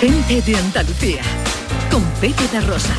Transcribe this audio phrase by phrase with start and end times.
[0.00, 1.22] Gente de Andalucía,
[1.90, 2.94] con Pepe de Rosa.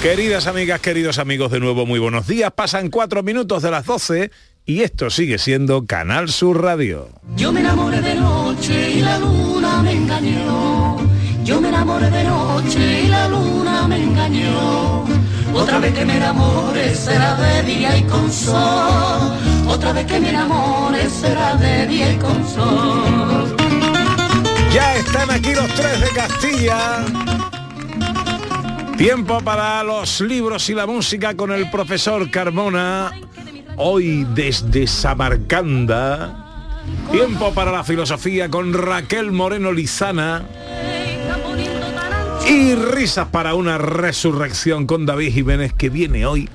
[0.00, 2.52] Queridas amigas, queridos amigos, de nuevo muy buenos días.
[2.52, 4.30] Pasan cuatro minutos de las 12
[4.66, 7.08] y esto sigue siendo Canal Sur Radio.
[7.34, 10.96] Yo me enamoré de noche y la luna me engañó.
[11.42, 15.06] Yo me enamoré de noche y la luna me engañó.
[15.52, 19.32] Otra vez que me enamore será de día y con sol.
[19.66, 23.57] Otra vez que me enamore será de día y con sol.
[24.78, 27.04] Ya están aquí los tres de Castilla.
[28.96, 33.10] Tiempo para los libros y la música con el profesor Carmona.
[33.76, 36.70] Hoy desde Samarcanda.
[37.10, 40.46] Tiempo para la filosofía con Raquel Moreno Lizana.
[42.48, 46.48] Y risas para una resurrección con David Jiménez que viene hoy,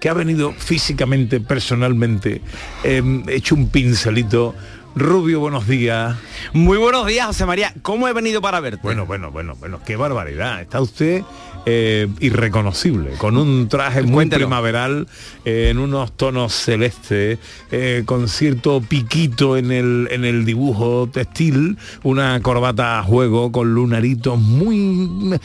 [0.00, 2.42] que ha venido físicamente, personalmente,
[2.82, 4.56] eh, hecho un pincelito.
[4.98, 6.16] Rubio, buenos días.
[6.52, 7.72] Muy buenos días, José María.
[7.82, 8.80] ¿Cómo he venido para verte?
[8.82, 10.60] Bueno, bueno, bueno, bueno, qué barbaridad.
[10.60, 11.22] Está usted
[11.66, 14.46] eh, irreconocible, con un traje muy Cuéntelo.
[14.46, 15.06] primaveral,
[15.44, 17.38] eh, en unos tonos celestes,
[17.70, 23.74] eh, con cierto piquito en el, en el dibujo textil, una corbata a juego con
[23.74, 25.38] lunaritos muy, muy,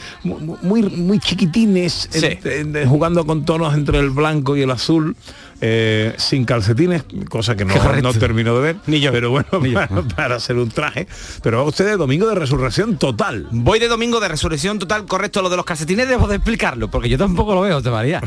[0.62, 2.26] muy, muy chiquitines, Sí.
[2.44, 5.14] en- en- jugando con tonos entre el blanco y el azul.
[5.60, 7.74] Eh, sin calcetines, cosa que no,
[8.14, 9.12] termino de ver, Ni yo.
[9.12, 9.74] pero bueno, Ni yo.
[9.88, 11.06] para, para hacer un traje.
[11.42, 13.48] Pero va usted de domingo de resurrección total.
[13.50, 15.42] Voy de domingo de resurrección total, correcto.
[15.42, 18.20] Lo de los calcetines debo de explicarlo, porque yo tampoco lo veo, José María.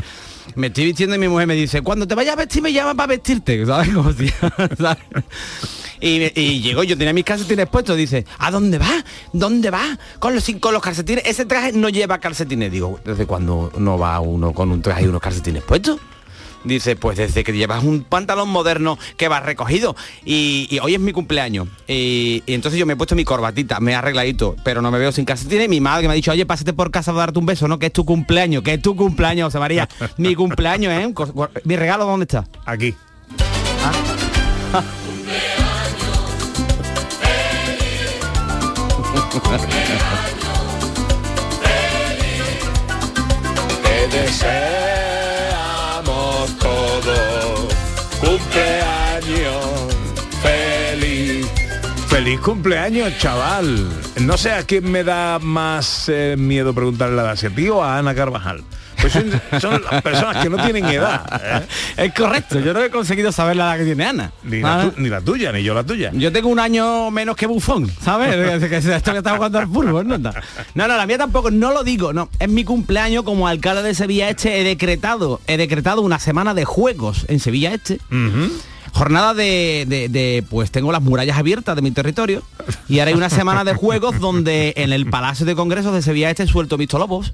[0.54, 2.94] Me estoy vistiendo y mi mujer me dice, cuando te vayas a vestir me llamas
[2.94, 3.90] para vestirte, ¿sabes?
[3.90, 4.28] Como si-
[4.78, 4.98] ¿sabes?
[6.00, 9.04] Y, y llegó, yo tenía mis calcetines puestos, dice, ¿a dónde va?
[9.32, 9.82] ¿Dónde va?
[10.20, 12.70] Con los, con los calcetines, ese traje no lleva calcetines.
[12.72, 15.98] Digo, ¿desde cuándo no va uno con un traje y unos calcetines puestos?
[16.64, 19.94] Dice, pues desde que llevas un pantalón moderno que va recogido.
[20.24, 21.68] Y, y hoy es mi cumpleaños.
[21.86, 24.98] Y, y entonces yo me he puesto mi corbatita, me he arregladito, pero no me
[24.98, 25.66] veo sin calcetines.
[25.66, 27.78] Y mi madre me ha dicho, oye, pásate por casa a darte un beso, ¿no?
[27.78, 29.88] Que es tu cumpleaños, que es tu cumpleaños, José María.
[30.16, 31.14] mi cumpleaños, ¿eh?
[31.64, 32.44] Mi regalo, ¿dónde está?
[32.64, 32.94] Aquí.
[52.28, 53.88] Feliz cumpleaños, chaval.
[54.20, 57.70] No sé a quién me da más eh, miedo preguntarle la edad, si a ti
[57.70, 58.62] o a Ana Carvajal.
[59.00, 61.22] Pues son, son las personas que no tienen edad.
[61.96, 62.04] ¿eh?
[62.04, 64.30] Es correcto, yo no he conseguido saber la edad que tiene Ana.
[64.42, 66.10] Ni, la tu- ni la tuya, ni yo la tuya.
[66.12, 68.60] Yo tengo un año menos que bufón, ¿sabes?
[68.68, 70.18] que se- esto que está jugando al fútbol, ¿no?
[70.18, 70.32] No,
[70.74, 72.28] no, la mía tampoco, no lo digo, no.
[72.38, 76.66] Es mi cumpleaños como alcalde de Sevilla Este, he decretado, he decretado una semana de
[76.66, 77.98] juegos en Sevilla Este.
[78.98, 82.42] Jornada de, de- pues tengo las murallas abiertas de mi territorio
[82.88, 86.30] y ahora hay una semana de juegos donde en el Palacio de Congresos de Sevilla
[86.30, 87.32] Este suelto visto lobos.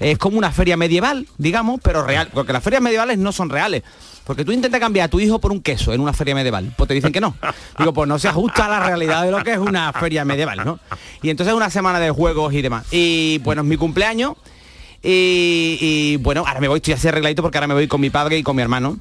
[0.00, 3.82] Es como una feria medieval, digamos, pero real, porque las ferias medievales no son reales.
[4.24, 6.86] Porque tú intentas cambiar a tu hijo por un queso en una feria medieval, pues
[6.86, 7.34] te dicen que no.
[7.78, 10.60] Digo, pues no se ajusta a la realidad de lo que es una feria medieval,
[10.64, 10.78] ¿no?
[11.22, 12.84] Y entonces una semana de juegos y demás.
[12.92, 14.34] Y bueno, es mi cumpleaños.
[15.02, 18.36] Y, bueno, ahora me voy, estoy así arregladito porque ahora me voy con mi padre
[18.38, 18.98] y con mi hermano.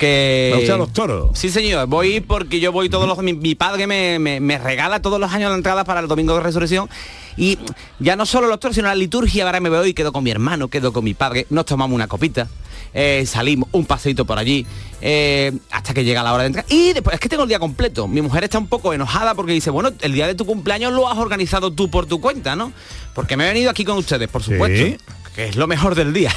[0.00, 0.50] Que...
[0.52, 1.38] ¿Va usted a los toros?
[1.38, 3.18] Sí, señor, voy porque yo voy todos los...
[3.18, 6.34] Mi, mi padre me, me- me regala todos los años la entrada para el Domingo
[6.34, 6.88] de Resurrección
[7.36, 7.58] y
[8.00, 10.68] ya no solo los toros, sino la liturgia, ahora me voy, quedo con mi hermano,
[10.68, 12.48] quedo con mi padre, nos tomamos una copita,
[12.92, 14.66] eh, salimos un paseito por allí,
[15.00, 16.64] eh, hasta que llega la hora de entrar.
[16.68, 18.08] Y después, es que tengo el día completo.
[18.08, 21.08] Mi mujer está un poco enojada porque dice, bueno, el día de tu cumpleaños lo
[21.08, 22.72] has organizado tú por tu cuenta, ¿no?
[23.14, 24.76] Porque me he venido aquí con ustedes, por supuesto.
[24.86, 24.96] Sí.
[25.34, 26.32] Que es lo mejor del día.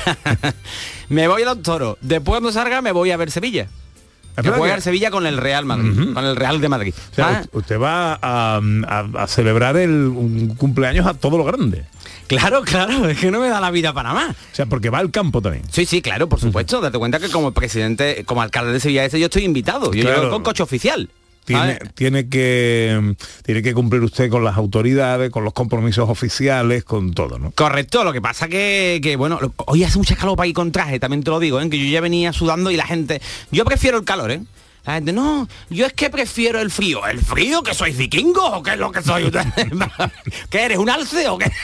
[1.09, 1.97] me voy a los toros.
[2.01, 3.67] Después cuando salga me voy a ver Sevilla.
[4.41, 6.93] Que juega el Sevilla con el Real Madrid, con el Real de Madrid.
[7.11, 11.37] O sea, Ah, usted- usted va a, a- a celebrar el, un cumpleaños a todo
[11.37, 11.85] lo grande.
[12.25, 14.31] claro, claro, es que no me da la vida para más.
[14.31, 15.63] O sea, porque va al campo también.
[15.71, 16.81] Sí, sí, claro, por supuesto.
[16.81, 19.93] Date cuenta que como presidente, como alcalde de Sevilla ese, yo estoy invitado.
[19.93, 20.17] Yo Claro.
[20.21, 21.09] llego con coche oficial.
[21.45, 21.93] Tiene, ¿sabes?
[21.93, 27.37] tiene, que, tiene que cumplir usted con las autoridades, con los compromisos oficiales, con todo,
[27.37, 27.51] ¿no?
[27.51, 30.99] Correcto, lo que pasa que, que bueno, hoy hace mucha calor para ir con traje,
[30.99, 31.69] también te lo digo, ¿eh?
[31.69, 34.41] que yo ya venía sudando y la gente, yo prefiero el calor, ¿eh?
[34.85, 37.07] La gente, no, yo es que prefiero el frío.
[37.07, 37.63] ¿El frío?
[37.63, 39.31] ¿Que soy vikingo o qué es lo que soy?
[40.49, 41.49] ¿Qué eres, un alce o qué?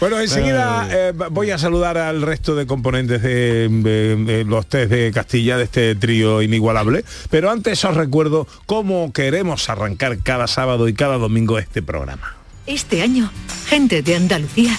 [0.00, 4.90] Bueno, enseguida eh, voy a saludar al resto de componentes de, de- de los test
[4.90, 7.04] de Castilla, de este trío inigualable.
[7.30, 12.34] Pero antes os recuerdo cómo queremos arrancar cada sábado y cada domingo este programa.
[12.66, 13.30] Este año,
[13.68, 14.78] Gente de Andalucía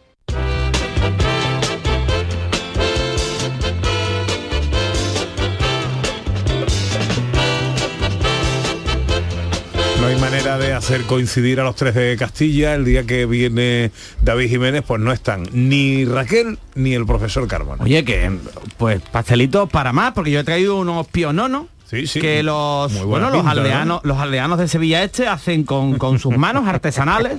[10.11, 12.75] Hay manera de hacer coincidir a los tres de Castilla.
[12.75, 13.91] El día que viene
[14.21, 17.81] David Jiménez, pues no están ni Raquel ni el profesor Carmona.
[17.83, 18.29] Oye, que
[18.77, 21.67] pues pastelitos para más, porque yo he traído unos piononos.
[21.85, 22.19] Sí, sí.
[22.19, 23.61] que los bueno los pinta, ¿no?
[23.61, 27.37] aldeanos los aldeanos de Sevilla Este hacen con, con sus manos artesanales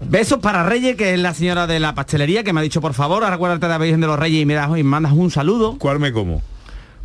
[0.00, 2.94] besos para Reyes que es la señora de la pastelería que me ha dicho por
[2.94, 5.76] favor acuérdate de la Virgen de los Reyes y me das y mandas un saludo
[5.78, 6.40] ¿Cuál me como?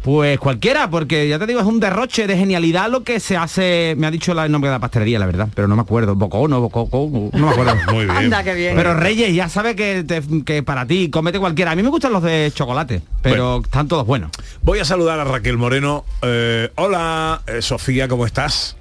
[0.07, 3.94] Pues cualquiera porque ya te digo es un derroche de genialidad lo que se hace
[3.98, 6.15] me ha dicho la- el nombre de la pastelería la verdad pero no me acuerdo
[6.15, 8.15] Bocono Bococo no me acuerdo Muy bien.
[8.15, 8.74] Anda, qué bien.
[8.77, 12.13] pero Reyes ya sabe que, te- que para ti comete cualquiera a mí me gustan
[12.13, 13.65] los de chocolate pero Bueno.
[13.65, 14.31] están todos buenos
[14.62, 16.06] Voy a saludar a Raquel Moreno.
[16.21, 18.77] Eh, hola, eh, Sofía, ¿cómo estás?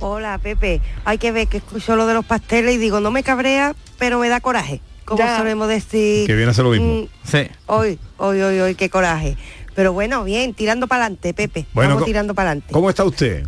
[0.00, 0.82] Hola, Pepe.
[1.06, 4.18] Hay que ver que escucho lo de los pasteles y digo, no me cabrea, pero
[4.18, 4.80] me da coraje.
[5.06, 5.38] Como Ya.
[5.38, 6.26] solemos decir.
[6.26, 7.02] Que viene a ser lo mismo.
[7.02, 9.36] mm, sí hoy, hoy, hoy, hoy, qué coraje.
[9.78, 11.64] Pero bueno, bien, tirando para adelante, Pepe.
[11.72, 12.72] Bueno, Vamos tirando para adelante.
[12.72, 13.46] ¿Cómo está usted?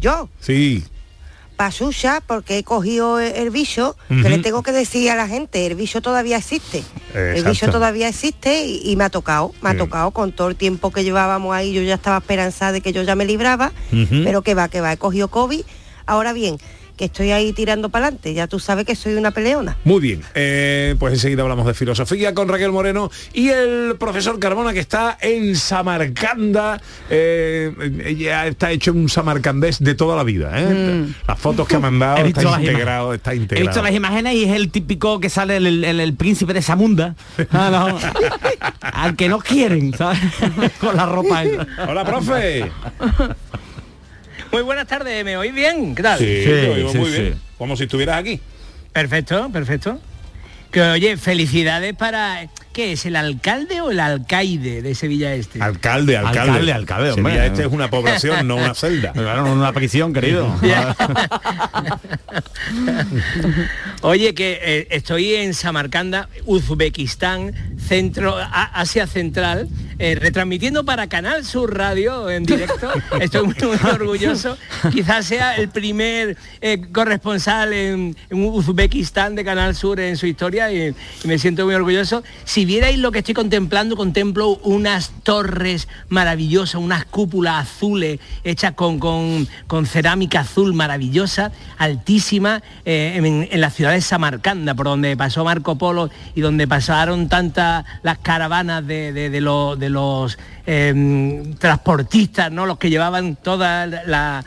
[0.00, 0.82] Yo, Sí.
[1.54, 4.22] pasucha, porque he cogido el, bicho, Ujú.
[4.22, 6.82] que le tengo que decir a la gente, el bicho todavía existe.
[7.14, 10.56] El bicho todavía existe y, y me ha tocado, me ha tocado con todo el
[10.56, 13.70] tiempo que llevábamos ahí, yo ya estaba esperanzada de que yo ya me libraba,
[14.24, 15.60] pero que va, que va, he cogido COVID.
[16.06, 16.58] Ahora bien,
[17.02, 19.76] que estoy ahí tirando para adelante, ya tú sabes que soy una peleona.
[19.82, 24.72] Muy bien, eh, pues enseguida hablamos de filosofía con Raquel Moreno y el profesor Carmona
[24.72, 26.80] que está en Samarcanda.
[27.10, 27.72] eh,
[28.06, 30.52] ella está hecho un samarcandés de toda la vida.
[30.54, 31.06] ¿eh?
[31.26, 33.68] Las fotos que ha mandado He está integrado, está He integrado.
[33.68, 37.16] visto las imágenes y es el típico que sale el, el- el príncipe de Samunda.
[37.50, 37.98] Ah, no.
[38.80, 40.20] Al que no quieren, ¿sabes?
[40.80, 41.42] Con la ropa.
[41.88, 42.70] Hola, profe.
[44.52, 45.94] Muy buenas tardes, ¿me oís bien?
[45.94, 46.18] ¿Qué tal?
[46.18, 47.20] Sí, te oigo sí, muy sí.
[47.22, 47.40] bien.
[47.56, 48.38] Como si estuvieras aquí.
[48.92, 49.98] Perfecto, perfecto.
[50.70, 52.46] Que oye, felicidades para...
[52.72, 53.04] ¿Qué es?
[53.06, 55.62] ¿El alcalde o el alcaide de Sevilla Este?
[55.62, 56.40] Alcalde, alcalde.
[56.50, 57.32] Alcalde, alcalde, hombre.
[57.32, 59.12] Sevilla este es una población, no una celda.
[59.22, 60.52] Claro, una prisión, querido.
[64.02, 69.68] Oye, que eh, estoy en Samarcanda, Uzbekistán, centro, A- Asia Central,
[69.98, 72.90] eh, retransmitiendo para Canal Sur Radio en directo.
[73.20, 74.56] Estoy muy, muy orgulloso.
[74.92, 80.72] Quizás sea el primer eh, corresponsal en, en Uzbekistán de Canal Sur en su historia
[80.72, 82.22] y, y me siento muy orgulloso.
[82.44, 88.98] Si vierais lo que estoy contemplando, contemplo unas torres maravillosas, unas cúpulas azules hechas con,
[88.98, 89.46] con-
[89.86, 96.10] cerámica azul maravillosa, altísima, eh, en, la ciudad de Samarcanda, por donde pasó Marco Polo
[96.34, 102.66] y donde pasaron tantas las caravanas de, de- los, eh, transportistas, ¿no?
[102.66, 104.44] Los que llevaban toda la...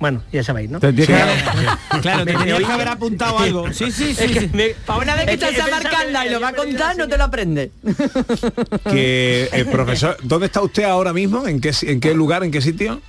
[0.00, 0.80] bueno, ya sabéis, ¿no?
[0.80, 0.92] Que-
[2.02, 3.72] claro, te tenías que haber apuntado algo.
[3.72, 4.24] Sí, sí, sí.
[4.24, 4.50] Es que sí.
[4.52, 6.48] me- Para una vez que es está en he pensado Samarcanda que y lo va
[6.48, 7.70] a contar, no te lo aprende.
[8.90, 11.46] Que el profesor, ¿dónde está usted ahora mismo?
[11.46, 12.42] ¿En qué, en qué lugar?
[12.44, 13.00] ¿En qué sitio?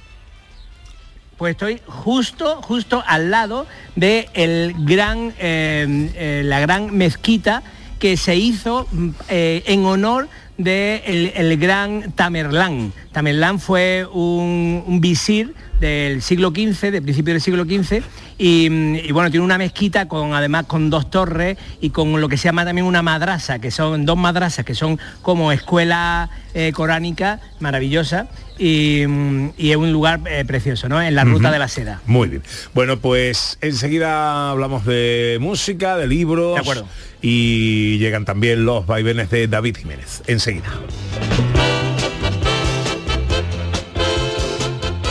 [1.37, 7.63] Pues estoy justo, justo al lado de el gran, eh, eh, la gran mezquita
[7.99, 12.93] que se hizo mm, eh, en honor de el, el gran Tamerlán.
[13.11, 18.03] Tamerlán fue un, un visir del siglo XV, de principio del siglo XV,
[18.37, 22.29] y, mm, y bueno, tiene una mezquita con además con dos torres y con lo
[22.29, 26.71] que se llama también una madrasa, que son dos madrasas, que son como escuela eh,
[26.73, 31.01] coránica maravillosa y, mm, y es un lugar eh, precioso, ¿no?
[31.01, 32.01] En la ruta de la seda.
[32.05, 32.43] Muy bien.
[32.73, 36.55] Bueno, pues enseguida hablamos de música, de libros.
[36.55, 36.87] De acuerdo.
[37.21, 40.21] Y llegan también los vaivenes de David Jiménez.
[40.27, 40.69] Enseguida.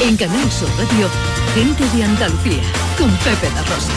[0.00, 1.08] En Canal Sur Radio,
[1.56, 2.62] gente de Andalucía,
[2.96, 3.92] con Pepe La Rosa.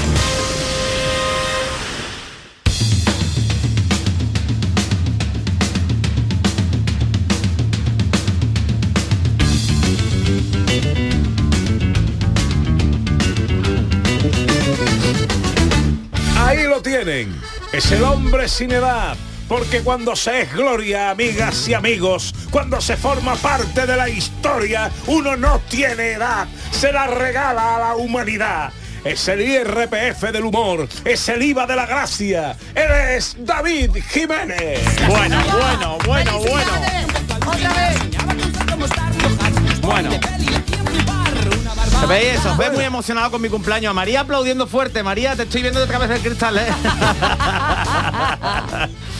[16.39, 17.39] Ahí lo tienen.
[17.71, 19.15] Es el hombre sin edad.
[19.51, 24.89] Porque cuando se es gloria, amigas y amigos, cuando se forma parte de la historia,
[25.07, 26.47] uno no tiene edad.
[26.71, 28.71] Se la regala a la humanidad.
[29.03, 32.55] Es el IRPF del humor, es el IVA de la gracia.
[32.73, 34.79] Eres David Jiménez.
[35.05, 36.71] Bueno, bueno, bueno, bueno.
[39.81, 40.09] Bueno.
[42.07, 42.51] ¿Veis eso?
[42.51, 43.93] Os ve muy emocionado con mi cumpleaños.
[43.93, 45.03] María aplaudiendo fuerte.
[45.03, 46.67] María, te estoy viendo otra vez el cristal, ¿eh?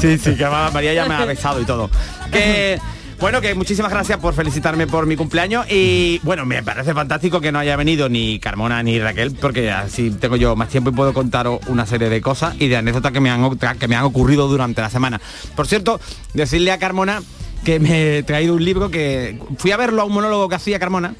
[0.00, 1.90] Sí, sí, que María ya me ha besado y todo.
[2.32, 2.78] Que
[3.20, 7.52] bueno, que muchísimas gracias por felicitarme por mi cumpleaños y bueno, me parece fantástico que
[7.52, 11.12] no haya venido ni Carmona ni Raquel porque así tengo yo más tiempo y puedo
[11.12, 14.48] contaros una serie de cosas y de anécdotas que me han, que me han ocurrido
[14.48, 15.20] durante la semana.
[15.54, 16.00] Por cierto,
[16.32, 17.20] decirle a Carmona
[17.62, 20.78] que me he traído un libro que fui a verlo a un monólogo que hacía
[20.78, 21.14] Carmona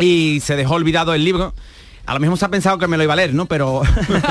[0.00, 1.54] y se dejó olvidado el libro.
[2.10, 3.46] A lo mismo se ha pensado que me lo iba a leer, ¿no?
[3.46, 3.82] Pero,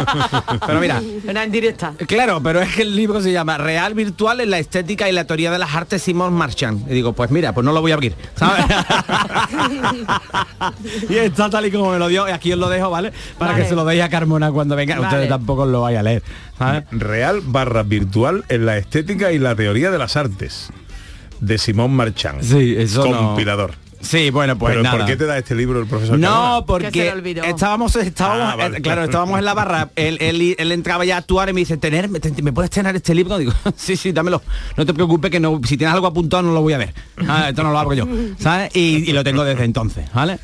[0.67, 1.93] pero mira, Una en directa.
[2.07, 5.23] Claro, pero es que el libro se llama Real Virtual en la estética y la
[5.23, 6.91] teoría de las artes Simon Marchand.
[6.91, 8.65] Y digo, pues mira, pues no lo voy a abrir, ¿sabes?
[11.09, 13.13] y está tal y como me lo dio, y aquí os lo dejo, ¿vale?
[13.37, 13.63] Para Vale.
[13.63, 14.95] que se lo deis a Carmona cuando venga.
[14.95, 15.07] Vale.
[15.07, 16.21] Ustedes tampoco lo vaya a leer.
[16.57, 16.83] ¿sabes?
[16.91, 20.67] Real barra virtual en la estética y la teoría de las artes.
[21.39, 22.41] De Simón Marchand.
[22.43, 23.71] Sí, eso no- Compilador.
[24.01, 24.97] Sí, bueno, pues Pero nada.
[24.97, 26.87] ¿por qué te da este libro el profesor No, porque
[27.45, 28.77] estábamos, estábamos Ah, vale.
[28.77, 31.59] eh, claro, estábamos en la barra, él, él- él entraba ya a actuar y me
[31.59, 33.37] dice, tener, ¿me, te- ¿me puedes tener este libro?
[33.37, 34.41] Digo, sí, sí, dámelo.
[34.77, 36.93] No te preocupes que no, si tienes algo apuntado no lo voy a ver.
[37.27, 38.07] Ah, esto no lo abro yo.
[38.39, 38.75] ¿Sabes?
[38.75, 40.39] Y, y lo tengo desde entonces, ¿vale?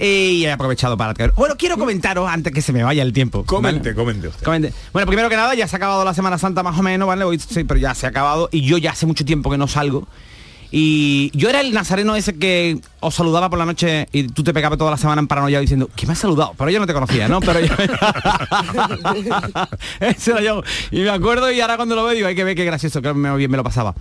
[0.00, 1.32] Y he aprovechado para traer.
[1.36, 3.44] Bueno, quiero comentaros antes que se me vaya el tiempo.
[3.44, 3.94] Comente, ¿vale?
[3.96, 4.44] comente usted.
[4.44, 4.72] Comente.
[4.92, 7.24] Bueno, primero que nada, ya se ha acabado la Semana Santa más o menos, ¿vale?
[7.24, 9.66] Hoy sí, pero ya se ha acabado y yo ya hace mucho tiempo que no
[9.66, 10.06] salgo.
[10.70, 14.52] Y yo era el nazareno ese que os saludaba por la noche y tú te
[14.52, 16.52] pegabas toda la semana en paranoia diciendo, que me has saludado?
[16.58, 17.40] Pero yo no te conocía, ¿no?
[17.40, 17.74] Pero yo...
[20.90, 23.36] Y me acuerdo y ahora cuando lo veo hay que ver qué gracioso, que me-
[23.36, 23.94] bien me lo pasaba.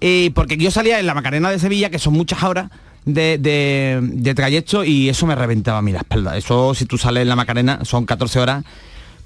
[0.00, 2.70] Y porque yo salía en la Macarena de Sevilla, que son muchas horas
[3.04, 6.36] de, de- de trayecto y eso me reventaba a mí la espalda.
[6.36, 8.64] Eso si tú sales en la Macarena, son 14 horas,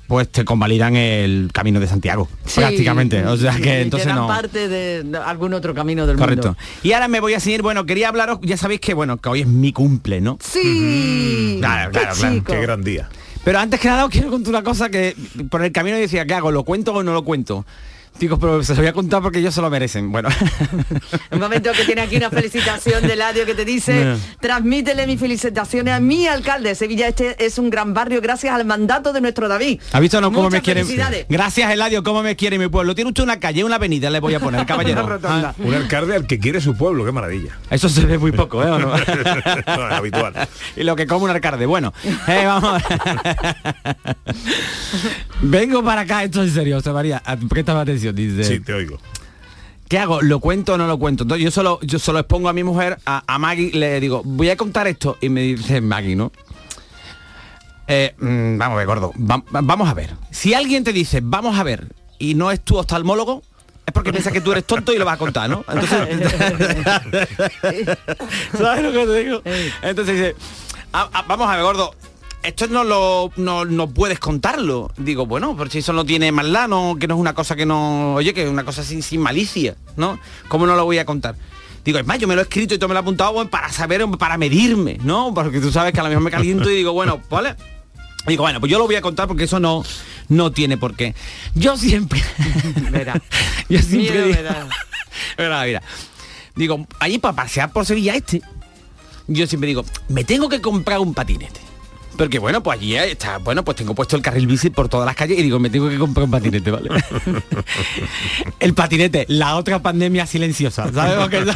[0.06, 2.60] pues te convalidan el camino de Santiago, Sí.
[2.60, 3.24] prácticamente.
[3.26, 4.26] O sea que entonces te dan no.
[4.28, 6.48] parte de algún otro camino del Correcto.
[6.48, 6.60] mundo.
[6.82, 9.40] Y ahora me voy a seguir, bueno, quería hablaros, ya sabéis que bueno, que hoy
[9.42, 10.38] es mi cumple, ¿no?
[10.40, 11.56] Sí.
[11.60, 12.44] Claro, Qué claro.
[12.44, 13.08] Qué gran día.
[13.44, 15.14] Pero antes que nada os quiero contar una cosa que
[15.50, 16.50] por el camino decía, ¿qué hago?
[16.50, 17.64] ¿Lo cuento o no lo cuento?
[18.18, 20.10] Digo, pero se lo voy a contar porque ellos se lo merecen.
[20.10, 20.28] Bueno.
[21.30, 25.92] Un momento que tiene aquí una felicitación de Ladio que te dice, transmítele mis felicitaciones
[25.94, 26.74] a mi alcalde.
[26.74, 29.80] Sevilla este es un gran barrio gracias al mandato de nuestro David.
[29.92, 31.26] ¿Ha visto no, cómo Muchas me felicidades.
[31.28, 32.94] Gracias, Eladio, cómo me quiere mi pueblo.
[32.94, 35.06] Tiene usted una calle, una avenida, le voy a poner, caballero.
[35.24, 37.58] Ah, Un alcalde al que quiere su pueblo, qué maravilla.
[37.70, 38.70] Eso se ve muy poco, ¿eh?
[38.70, 38.86] ¿O no?
[38.96, 38.96] No,
[39.88, 40.32] es habitual.
[40.76, 41.66] y lo que come un alcalde.
[41.66, 41.92] Bueno,
[42.28, 42.82] eh, vamos.
[45.42, 47.22] Vengo para acá, esto en serio, José María.
[47.24, 47.80] a- Préstame
[48.14, 48.44] dice.
[48.44, 48.98] Sí, te oigo.
[49.88, 50.20] ¿Qué hago?
[50.20, 51.22] ¿Lo cuento o no lo cuento?
[51.24, 54.50] Entonces yo solo, yo solo expongo a mi mujer, a, a Maggie, le digo, voy
[54.50, 55.16] a contar esto.
[55.20, 56.32] Y me dice Maggie, ¿no?
[57.86, 59.12] Eh, mm, vamos a ver, gordo.
[59.18, 60.10] va- va- vamos a ver.
[60.32, 61.86] Si alguien te dice, vamos a ver,
[62.18, 63.42] y no es tu oftalmólogo,
[63.86, 65.64] es porque piensa que tú eres tonto y lo vas a contar, ¿no?
[65.68, 66.08] Entonces,
[68.58, 69.42] ¿sabes lo que te digo?
[69.82, 70.34] Entonces dice,
[70.92, 71.94] "Ah, ah, vamos a ver, gordo.
[72.46, 74.92] Esto no lo no, no puedes contarlo.
[74.96, 77.66] Digo, bueno, pero si eso no tiene maldad, no, que no es una cosa que
[77.66, 78.14] no.
[78.14, 80.20] Oye, que es una cosa sin, sin malicia, ¿no?
[80.46, 81.34] ¿Cómo no lo voy a contar?
[81.84, 83.50] Digo, es más, yo me lo he escrito y todo me lo he apuntado bueno,
[83.50, 85.34] para saber, para medirme, ¿no?
[85.34, 87.56] Porque tú sabes que a lo mejor me caliento y digo, bueno, ¿vale?
[88.28, 89.82] Digo, bueno, pues yo lo voy a contar porque eso no,
[90.28, 91.16] no tiene por qué.
[91.56, 92.22] Yo siempre.
[93.68, 94.52] yo siempre digo-.
[95.36, 95.82] Mira, mira.
[96.54, 98.40] Digo, allí para pasear por Sevilla este,
[99.26, 101.65] yo siempre digo, me tengo que comprar un patinete.
[102.16, 105.14] Porque bueno, pues allí está, bueno, pues tengo puesto el carril bici por todas las
[105.14, 106.88] calles y digo, me tengo que comprar un patinete, ¿vale?
[108.60, 111.16] el patinete, la otra pandemia silenciosa, ¿sabes?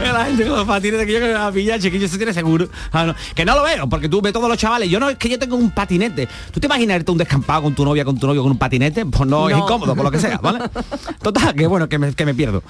[0.00, 2.32] La gente con los patinetes que yo que me va a pillar, chiquillo, se tiene
[2.32, 2.68] seguro.
[2.92, 3.14] Ah, no.
[3.34, 4.88] Que no lo veo, porque tú ves todos los chavales.
[4.88, 6.28] Yo no, es que yo tengo un patinete.
[6.52, 9.06] ¿Tú te imaginas irte un descampado con tu novia, con tu novio, con un patinete?
[9.06, 10.60] Pues no, es incómodo, por lo que sea, ¿vale?
[11.22, 12.62] Total, que bueno, que me, que me pierdo.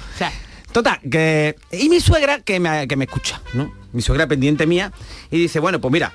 [0.76, 1.56] Total, que...
[1.72, 3.72] Y mi suegra que me, que me escucha, ¿no?
[3.94, 4.92] Mi suegra pendiente mía
[5.30, 6.12] y dice, bueno, pues mira,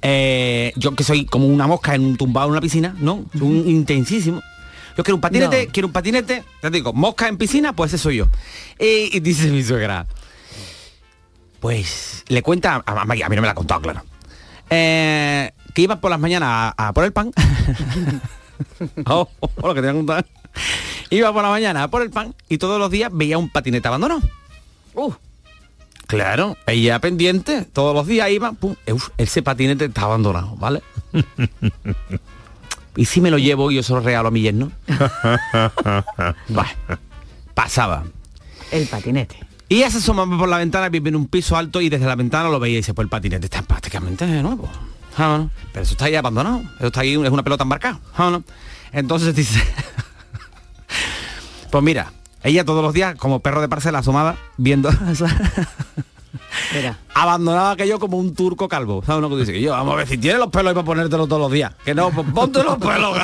[0.00, 3.26] eh, yo que soy como una mosca en un tumbado en una piscina, ¿no?
[3.38, 4.40] Un intensísimo.
[4.96, 5.72] Yo quiero un patinete, No.
[5.72, 8.28] quiero un patinete, ya te digo, mosca en piscina, pues ese soy yo.
[8.80, 10.06] Y, y dice mi suegra,
[11.60, 14.02] pues le cuenta, a, a- a mí no me la ha contado, claro,
[14.70, 17.32] eh, que iba por las mañanas a, a por el pan.
[19.06, 20.26] oh, oh, lo que te voy a contar.
[21.10, 24.20] Iba por la mañana por el pan y todos los días veía un patinete abandonado.
[24.94, 25.12] Uh,
[26.08, 30.82] Claro, ella pendiente, todos los días iba, pum, uf, ese patinete está abandonado, ¿vale?
[32.96, 34.72] y si me lo llevo y yo se lo regalo a mi yerno.
[37.54, 38.04] Pasaba.
[38.70, 39.36] El patinete.
[39.68, 42.16] Y ella se asomaba por la ventana, vive en un piso alto y desde la
[42.16, 44.66] ventana lo veía y dice, pues el patinete está prácticamente nuevo.
[45.18, 45.46] Ah.
[45.74, 46.62] Pero eso está ahí abandonado.
[46.78, 48.00] Eso está ahí, es una pelota embarcada.
[48.16, 48.40] Ah.
[48.92, 49.62] Entonces dice,
[51.70, 54.90] pues mira, ella todos los días, como perro de parcela asomada, viendo
[56.74, 56.98] Mira.
[57.14, 59.02] abandonaba aquello como un turco calvo.
[59.04, 59.52] ¿Sabes lo que dice?
[59.52, 61.72] Que yo, vamos a ver si tiene los pelos ahí para ponértelo todos los días.
[61.84, 63.18] Que no, pues ponte los pelos.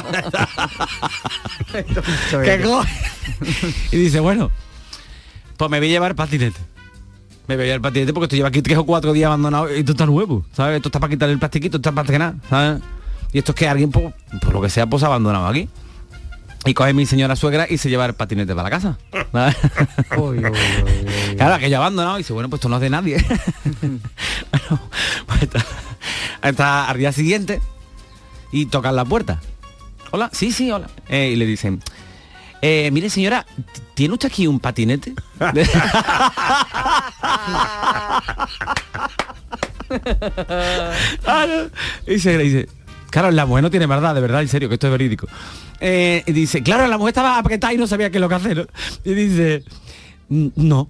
[2.45, 2.93] que coge.
[3.93, 4.51] y dice, bueno,
[5.57, 6.59] pues me voy a llevar patinete.
[7.47, 9.81] Me voy a llevar patinete porque esto lleva aquí tres o cuatro días abandonado y
[9.81, 10.77] esto está nuevo, ¿sabes?
[10.77, 12.81] Esto está para quitar el plastiquito, esto está para que nada, ¿sabes?
[13.33, 15.69] Y esto es que alguien, por, por lo que sea, pues abandonado aquí.
[16.67, 18.99] Y coge mi señora suegra y se lleva el patinete para la casa.
[19.33, 19.57] ¿sabes?
[21.37, 23.17] Claro, aquello abandonado y dice, bueno, pues esto no es de nadie.
[23.83, 24.81] bueno,
[25.27, 25.65] pues está,
[26.43, 27.61] está al día siguiente
[28.51, 29.41] y tocan la puerta.
[30.11, 30.89] Hola, sí, sí, hola.
[31.09, 31.83] Eh, y le dicen,
[32.63, 33.45] eh, mire señora,
[33.95, 35.15] ¿tiene usted aquí un patinete?
[41.27, 42.13] Ah, no.
[42.13, 42.69] Y se le dice,
[43.15, 45.29] claro, la mujer no tiene verdad, de verdad, en serio, que esto es verídico.
[45.81, 48.35] Eh, y dice, claro, la mujer estaba apretada y no sabía qué es lo que
[48.35, 48.57] hacer.
[48.57, 48.67] ¿no?
[49.05, 49.63] Y dice,
[50.31, 50.89] "N- no,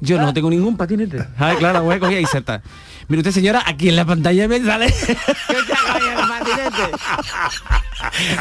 [0.00, 1.18] yo no tengo ningún patinete.
[1.36, 2.62] Ah, claro, la mujer cogía y inserta.
[3.08, 4.86] Mire usted, señora, aquí en la pantalla me sale.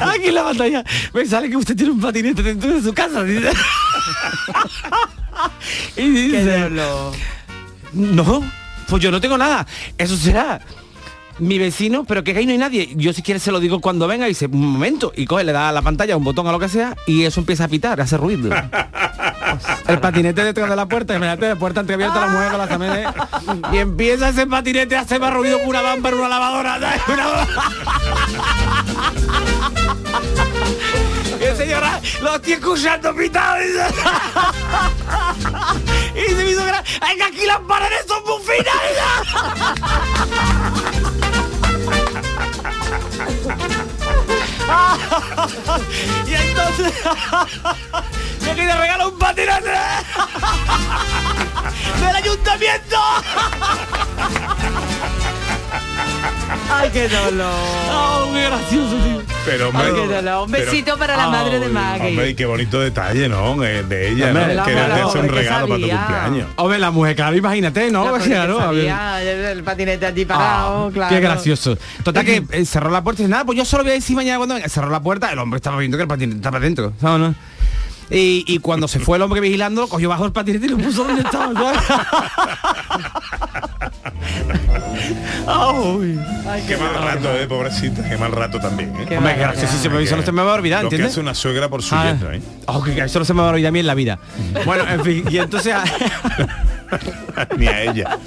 [0.02, 3.24] Aquí en la pantalla me sale que usted tiene un patinete dentro de su casa.
[3.24, 3.50] dice.
[5.98, 6.69] y dice,
[7.93, 8.43] no,
[8.88, 9.65] pues yo no tengo nada.
[9.98, 10.60] Eso será
[11.39, 12.89] mi vecino, pero que ahí no hay nadie.
[12.96, 15.52] Yo si quiere se lo digo cuando venga y dice, un momento, y coge, le
[15.52, 18.00] da a la pantalla un botón a lo que sea y eso empieza a pitar,
[18.02, 18.50] hace ruido.
[19.88, 23.06] El patinete detrás de la puerta, imagínate, la puerta entreabierta, la mujer con la también
[23.72, 26.78] y empieza ese patinete a hacer más ruido que una bumper, una lavadora.
[27.08, 27.48] Una-
[31.56, 33.58] señora, lo estoy escuchando pitado.
[36.15, 36.84] Y se me hizo gran...
[37.02, 38.74] ¡Ay, que aquí las paredes son muy finas!
[46.27, 46.93] y entonces...
[48.41, 49.71] ¡Me quería regalar un patinete!
[51.99, 52.97] ¡Del ayuntamiento!
[56.69, 57.51] Ay, qué dolor.
[57.91, 59.21] ¡Oh, qué gracioso, tío!
[59.45, 60.45] Pero, Ay, hombre, qué dolor.
[60.45, 62.09] Un pero- besito para la madre de Maggie.
[62.09, 63.63] Hombre, y qué bonito detalle, ¿no?
[63.63, 64.62] Eh, De ella, Hombre, ¿no?
[64.63, 66.47] mujer, hacer un que regalo para tu cumpleaños.
[66.55, 68.03] Hombre, la mujer, claro, imagínate, ¿no?
[68.03, 68.59] Ya, O porque sea, ¿no?
[68.59, 68.89] A ver.
[68.89, 71.15] sabía, el patinete allí parado, Ah, claro.
[71.15, 71.77] Qué gracioso.
[72.03, 74.15] Total que eh, cerró la puerta y dice, nada, pues yo solo voy a decir
[74.15, 74.69] mañana cuando venga.
[74.69, 77.19] Cerró la puerta, el hombre estaba viendo que el patinete estaba dentro, ¿sabes?
[77.19, 77.36] no?
[78.13, 81.04] Y, y cuando se fue el hombre vigilando, cogió bajo el patinete y lo puso
[81.04, 81.52] donde estaba.
[81.54, 81.80] ¿sabes?
[85.47, 89.17] Ay, Qué mal rato, eh, pobrecita, qué mal rato también, ¿eh?
[89.17, 91.13] Hombre, qué gracioso, sí, eso no se me va a olvidar, Lo que ¿entiendes?
[91.13, 92.41] hace una suegra por su Ah, yerno, ¿eh?
[92.67, 94.19] oh, que eso no se me va a olvidar a mí en la vida.
[94.65, 95.76] Bueno, en fin, y entonces...
[97.58, 98.17] Ni a ella.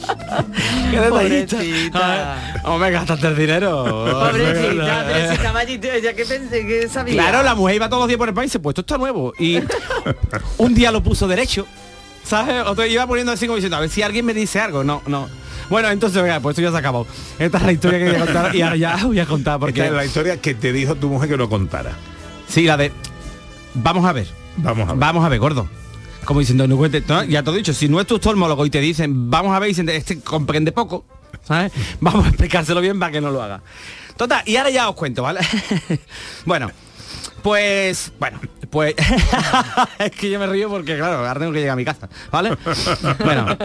[0.90, 1.56] Qué detallista.
[1.56, 2.60] Pobrecita.
[2.64, 3.84] Hombre, gastaste el dinero.
[3.84, 7.14] Pobrecita, pero si caballito, ella que pensé que sabía.
[7.14, 8.98] Claro, la mujer iba todos los días por el país y dice, pues esto está
[8.98, 9.32] nuevo.
[9.38, 9.60] Y
[10.58, 11.66] un día lo puso derecho,
[12.24, 12.64] ¿sabes?
[12.66, 14.84] Otro iba poniendo así como diciendo, a ver si alguien me dice algo.
[14.84, 15.28] No, no.
[15.68, 17.06] Bueno, entonces, venga, pues esto ya se acabó.
[17.38, 19.88] Esta es la historia que quería contar y ahora ya voy a contar Porque porque...
[19.88, 21.92] es la historia que te dijo tu mujer que no contara.
[22.48, 22.92] Sí, la de...
[23.74, 24.28] Vamos a ver.
[24.58, 25.00] Vamos a ver.
[25.00, 25.68] Vamos a ver, gordo.
[26.26, 28.70] Como diciendo, no cuente, no, ya te he dicho, si no es tu oftalmólogo y
[28.70, 31.04] te dicen, vamos a ver, y dicen, este comprende poco,
[31.44, 31.72] ¿sabes?
[32.00, 33.62] Vamos a explicárselo bien para que no lo haga.
[34.16, 35.40] Total, y ahora ya os cuento, ¿vale?
[36.44, 36.68] bueno,
[37.42, 38.96] pues, bueno, pues,
[40.00, 42.56] es que yo me río porque, claro, ahora tengo que llegar a mi casa, ¿vale?
[43.24, 43.56] Bueno,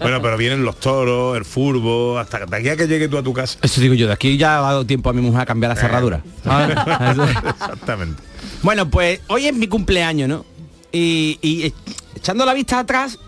[0.00, 3.22] Bueno, pero vienen los toros, el furbo, hasta de aquí a que llegue tú a
[3.22, 3.60] tu casa.
[3.62, 5.80] eso digo yo, de aquí ya ha dado tiempo a mi mujer a cambiar la
[5.80, 6.20] cerradura.
[6.42, 6.76] ¿sabes?
[7.44, 8.20] Exactamente.
[8.62, 10.44] Bueno, pues hoy es mi cumpleaños, ¿no?
[10.90, 11.72] Y, y, eh,
[12.18, 13.18] echando la vista atrás,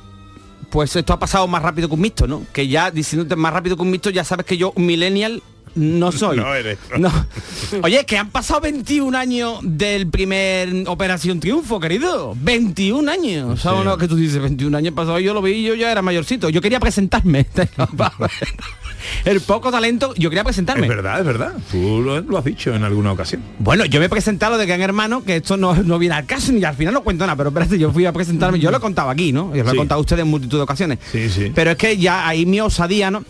[0.70, 2.44] pues esto ha pasado más rápido que un mixto, ¿no?
[2.52, 5.42] Que ya diciéndote más rápido que un mixto, ya sabes que yo un millennial
[5.74, 6.36] no soy.
[6.36, 6.78] No eres.
[6.98, 7.10] No.
[7.82, 12.34] Oye, que han pasado 21 años del primer Operación Triunfo, querido.
[12.40, 13.60] 21 años.
[13.60, 14.40] ¿Sabes lo que tú dices?
[14.40, 16.48] 21 años pasado, yo lo vi y yo ya era mayorcito.
[16.48, 17.46] Yo quería presentarme.
[19.24, 20.86] El poco talento, yo quería presentarme.
[20.86, 21.52] Es verdad, es verdad.
[21.70, 23.42] Tú lo, lo has dicho en alguna ocasión.
[23.58, 26.52] Bueno, yo me he presentado de Gran Hermano, que esto no, no viene al caso
[26.52, 28.80] ni al final no cuento nada, pero espérate, yo fui a presentarme, yo lo he
[28.80, 29.54] contado aquí, ¿no?
[29.54, 29.76] Yo lo he Sí.
[29.78, 30.98] contado a ustedes en multitud de ocasiones.
[31.12, 31.52] Sí, sí.
[31.54, 33.22] Pero es que ya ahí mi osadía, ¿no?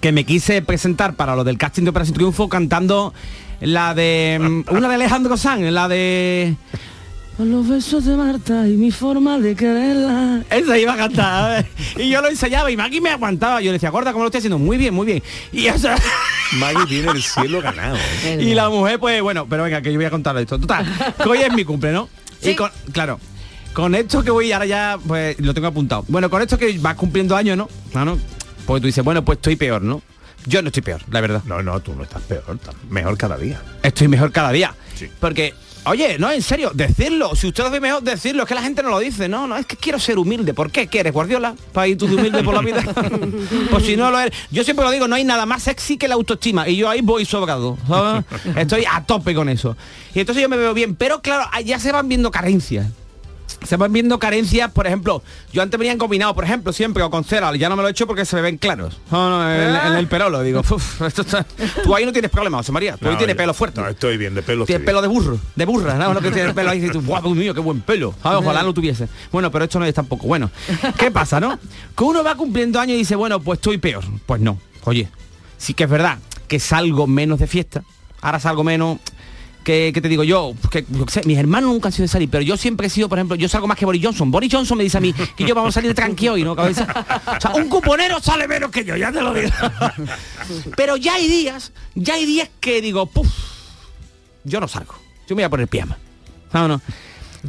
[0.00, 3.14] Que me quise presentar para lo del casting de Operación Triunfo cantando
[3.60, 4.38] la de...
[4.40, 6.54] mm, una de Alejandro Sanz, la de...
[7.36, 10.42] Con los besos de Marta y mi forma de quererla.
[10.48, 11.66] Esa iba a cantar.
[11.66, 11.66] ¿sabes?
[11.98, 13.60] Y yo lo ensayaba y Maggie me aguantaba.
[13.60, 14.58] Yo le decía, gorda, ¿cómo lo estoy haciendo?
[14.58, 15.22] Muy bien, muy bien.
[15.52, 15.88] Y eso...
[16.58, 17.96] Maggie tiene el cielo ganado.
[18.24, 18.38] ¿eh?
[18.42, 20.58] Y la mujer, pues bueno, pero venga, que yo voy a contar esto.
[20.58, 20.86] Total,
[21.22, 22.08] que hoy es mi cumple, ¿no?
[22.42, 23.20] Y con, claro,
[23.74, 26.04] con esto que voy ahora ya, pues lo tengo apuntado.
[26.08, 27.68] Bueno, con esto que vas cumpliendo años, ¿no?
[27.92, 28.18] Claro,
[28.64, 30.00] Porque tú dices, bueno, pues estoy peor, ¿no?
[30.46, 31.42] Yo no estoy peor, la verdad.
[31.44, 33.60] No, no, tú no estás peor, estás mejor cada día.
[33.82, 34.74] Estoy mejor cada día.
[34.94, 35.10] Sí.
[35.20, 35.52] Porque,
[35.86, 37.34] oye, no, en serio, decirlo.
[37.34, 38.42] Si usted lo ve mejor, decirlo.
[38.42, 39.28] Es que la gente no lo dice.
[39.28, 40.54] No, no, es que quiero ser humilde.
[40.54, 40.86] ¿Por qué?
[40.88, 41.54] ¿Quieres, Guardiola?
[41.72, 42.82] Para ir tú de humilde por la vida.
[43.70, 44.36] pues si no lo eres.
[44.50, 46.68] Yo siempre lo digo, no hay nada más sexy que la autoestima.
[46.68, 47.78] Y yo ahí voy sobrado.
[47.86, 48.24] ¿sabes?
[48.56, 49.76] Estoy a tope con eso.
[50.14, 50.94] Y entonces yo me veo bien.
[50.94, 52.86] Pero claro, ya se van viendo carencias
[53.64, 57.24] se van viendo carencias, por ejemplo, yo antes venían combinado, por ejemplo, siempre o con
[57.24, 58.98] cera, ya no me lo he hecho porque se me ven claros.
[59.10, 61.44] No, no, en, en el perolo, digo, "Uf, esto está-
[61.82, 63.80] tú ahí no tienes problema, José María, tú ahí No, tienes yo- pelo fuerte.
[63.80, 64.66] No, estoy bien, de pelo.
[64.66, 66.12] Tienes pelo de burro, de burra, ¿no?
[66.14, 68.14] Lo que tienes pelo ahí dices, guau, mío, qué buen pelo.
[68.22, 68.38] ¿sabes?
[68.40, 69.08] Ojalá lo tuviese.
[69.32, 70.26] Bueno, pero esto no es tampoco.
[70.26, 70.50] Bueno,
[70.98, 71.58] ¿qué pasa, no?
[71.96, 74.04] Que uno va cumpliendo años y dice, bueno, pues estoy peor.
[74.26, 74.58] Pues no.
[74.84, 75.08] Oye,
[75.58, 77.82] sí que es verdad que salgo menos de fiesta.
[78.20, 78.98] Ahora salgo menos.
[79.66, 80.84] Que, te digo yo, que
[81.24, 83.48] mis hermanos nunca han sido de salir, pero yo siempre he sido, por ejemplo, yo
[83.48, 84.30] salgo más que Boris Johnson.
[84.30, 86.54] Boris Johnson me dice a mí que yo vamos a salir tranquilo hoy, ¿no?
[86.54, 86.86] Cabeza?
[87.36, 89.50] O sea, un cuponero sale menos que yo, ya te lo digo.
[90.76, 93.26] pero ya hay días, ya hay días que digo, puf,
[94.44, 94.94] yo no salgo.
[95.26, 95.98] Yo me voy a poner pijama.
[96.52, 96.80] No.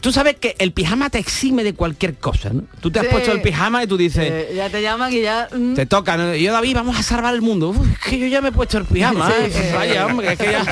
[0.02, 2.64] Tú sabes que el pijama te exime de cualquier cosa, ¿no?
[2.82, 3.12] Tú te has Sí.
[3.12, 5.48] puesto el pijama y tú dices, Eh, ya te llaman y ya...
[5.56, 6.36] mm, te toca, ¿no?
[6.36, 7.70] Y yo, David, vamos a salvar el mundo.
[7.70, 9.72] Uf, es que yo ya me he puesto el pijama, Sí, ¿eh?
[9.76, 10.66] Vaya, hombre, es que ya...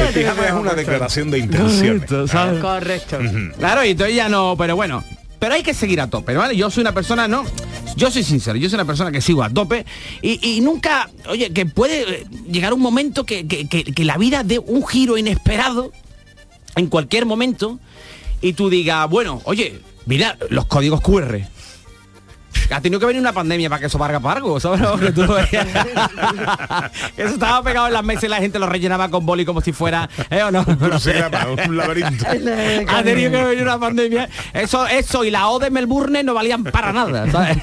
[0.00, 2.02] El pijama es una declaración de intenciones.
[2.02, 2.60] Correcto, ¿sabes?
[2.60, 3.18] Correcto.
[3.58, 5.02] Claro, y entonces ya no, pero bueno.
[5.38, 6.56] Pero hay que seguir a tope, ¿vale?
[6.56, 7.44] Yo soy una persona, no,
[7.94, 9.86] yo soy sincero, yo soy una persona que sigo a tope
[10.20, 14.16] y, y nunca, oye, que puede eh, llegar un momento que, que- que- que la
[14.16, 15.92] vida dé un giro inesperado
[16.78, 17.78] en cualquier momento
[18.40, 21.40] y tú digas, bueno, oye, mira, los códigos QR.
[22.70, 24.80] Ha tenido que venir una pandemia para que eso valga para algo, ¿sabes?
[25.00, 25.22] Que tú
[27.16, 29.72] eso estaba pegado en las mesas y la gente lo rellenaba con boli como si
[29.72, 30.64] fuera, ¿eh o no?
[30.64, 31.12] No sé.
[31.12, 32.26] Crucigrama, un laberinto.
[32.88, 34.28] ha tenido que venir una pandemia.
[34.52, 37.30] Eso, eso y la O de Melbourne no valían para nada.
[37.30, 37.56] ¿sabes?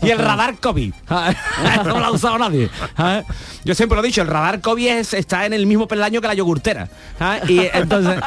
[0.00, 0.92] y el radar COVID.
[1.84, 2.70] no lo ha usado nadie.
[2.96, 3.24] ¿sabes?
[3.64, 6.28] Yo siempre lo he dicho, el radar COVID es- está en el mismo peldaño que
[6.28, 6.88] la yogurtera.
[7.18, 7.48] ¿sabes?
[7.50, 8.20] Y entonces,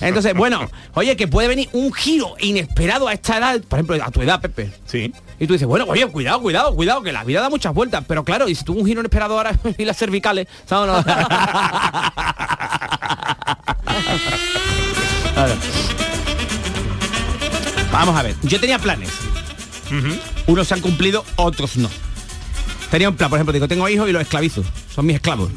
[0.00, 4.10] entonces, bueno, oye, que puede venir un giro inesperado a esta edad, por ejemplo, a
[4.10, 4.70] tu edad, Pepe.
[4.86, 5.12] Sí.
[5.40, 8.04] Y tú dices, bueno, oye, cuidado, cuidado, cuidado, que la vida da muchas vueltas.
[8.06, 10.90] Pero claro, y si tuvo un giro inesperado ahora y las cervicales, ¿sabes?
[10.90, 10.96] No.
[15.36, 15.56] A ver.
[17.92, 19.10] Vamos a ver, yo tenía planes.
[20.46, 21.88] Unos se han cumplido, otros no.
[22.90, 24.62] Tenía un plan, por ejemplo, digo, tengo hijos y los esclavizo.
[24.98, 25.48] Son mis esclavos.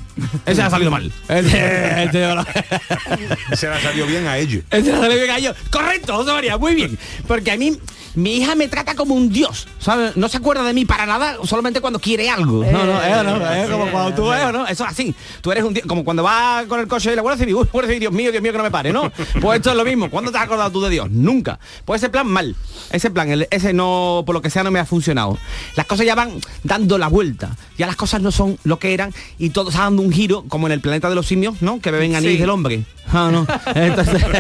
[0.46, 1.12] Ese ha salido mal.
[1.28, 2.28] Ese, ese-
[3.56, 4.64] Se le ha salido bien a ellos.
[4.70, 5.56] ese ha salido bien a ellos.
[5.72, 6.96] Correcto, José María, muy bien.
[7.28, 7.76] Porque a mí,
[8.14, 9.68] mi hija me trata como un dios.
[9.80, 10.16] ¿sabes?
[10.16, 12.64] No se acuerda de mí para nada, solamente cuando quiere algo.
[12.64, 15.16] No, no, eh, no, es como cuando tú no, eso es así.
[15.42, 17.98] Tú eres un dios, como cuando vas con el coche y la Guardia Civil, Guardia
[18.00, 19.12] Dios mío, Dios mío, que no me pare, ¿no?
[19.42, 20.12] Pues esto es lo mismo.
[20.12, 21.10] ¿Cuándo te has acordado tú de Dios?
[21.10, 21.60] Nunca.
[21.84, 22.56] Pues ese plan mal.
[22.92, 25.40] Ese plan, el- ese no, por lo que sea, no me ha funcionado.
[25.76, 27.56] Las cosas ya van dando la vuelta.
[27.80, 30.68] Ya las cosas no son lo que eran y todo está dando un giro, como
[30.68, 31.80] en el planeta de los simios, ¿no?
[31.80, 32.38] Que beben anís Sí.
[32.38, 32.84] del hombre.
[33.12, 33.46] Ah, no.
[33.76, 34.24] Entonces...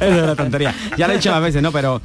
[0.00, 0.74] Es una tontería.
[0.96, 1.72] Ya lo he dicho más veces, ¿no?
[1.72, 2.00] Pero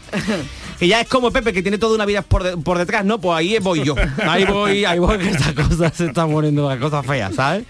[0.80, 3.20] que ya es como Pepe que tiene toda una vida por, de- por detrás, ¿no?
[3.20, 3.96] Pues ahí voy yo.
[4.28, 7.66] Ahí voy, ahí voy que esta cosa se está poniendo una cosa fea, ¿sabes?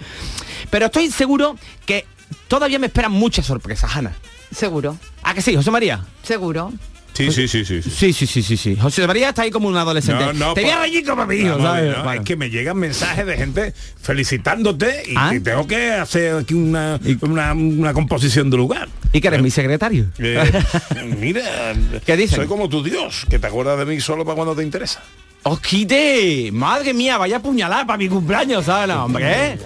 [0.70, 2.06] Pero estoy seguro que
[2.48, 4.14] todavía me esperan muchas sorpresas, Ana.
[4.52, 6.04] Seguro, ¿A que sí, José María?
[6.24, 6.72] seguro.
[7.14, 7.82] Sí, sí, sí, sí.
[7.82, 7.90] sí.
[7.90, 8.76] Sí, sí, sí, sí, sí.
[8.76, 10.24] José María está ahí como un adolescente.
[10.26, 11.98] No, no, Te voy a reñir como mi hijo, Vamos, ¿sabes?
[11.98, 12.22] no, Bueno.
[12.22, 15.34] Es que me llegan mensajes de gente felicitándote y, ¿Ah?
[15.36, 18.88] y tengo que hacer aquí una, una, una composición de lugar.
[19.14, 20.06] ¿Y que eres mi secretario?
[20.20, 20.52] Eh,
[21.20, 21.74] mira,
[22.06, 22.38] ¿Qué dicen?
[22.38, 25.02] soy como tu Dios, que te acuerdas de mí solo para cuando te interesa.
[25.44, 26.50] ¡Os quite!
[26.54, 27.18] ¡Madre mía!
[27.18, 28.96] Vaya puñalada para mi cumpleaños, ¿sabes?
[28.96, 29.26] No, hombre.
[29.54, 29.58] ¿eh?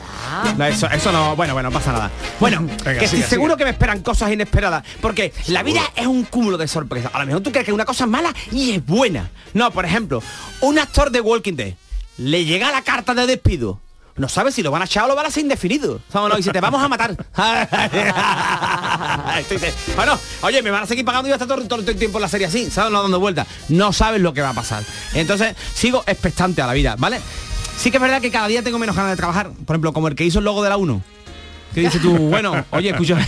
[0.57, 2.11] No, Eso, eso no, bueno, bueno, no pasa nada.
[2.39, 6.23] Bueno, Venga, que estoy seguro que me esperan cosas inesperadas, porque la vida es un
[6.23, 7.11] cúmulo de sorpresas.
[7.13, 9.29] A lo mejor tú crees que una cosa es mala y es buena.
[9.53, 10.21] No, por ejemplo,
[10.61, 11.73] un actor de Walking Dead
[12.17, 13.79] le llega la carta de despido.
[14.17, 15.99] No sabe si lo van a echar o lo van a hacer indefinido.
[16.09, 16.29] ¿Sabes?
[16.29, 17.15] No, dice, te vamos a matar.
[19.95, 22.29] Bueno, oye, me van a seguir pagando y hasta todo, todo el tiempo en la
[22.29, 22.91] serie así, ¿sabes?
[22.91, 23.47] No dando vueltas.
[23.69, 24.83] No sabes lo que va a pasar.
[25.13, 27.19] Entonces, sigo expectante a la vida, ¿vale?
[27.77, 29.51] Sí que es verdad que cada día tengo menos ganas de trabajar.
[29.65, 31.01] Por ejemplo, como el que hizo el logo de la 1.
[31.73, 33.17] Que dice tú, bueno, oye, escucha.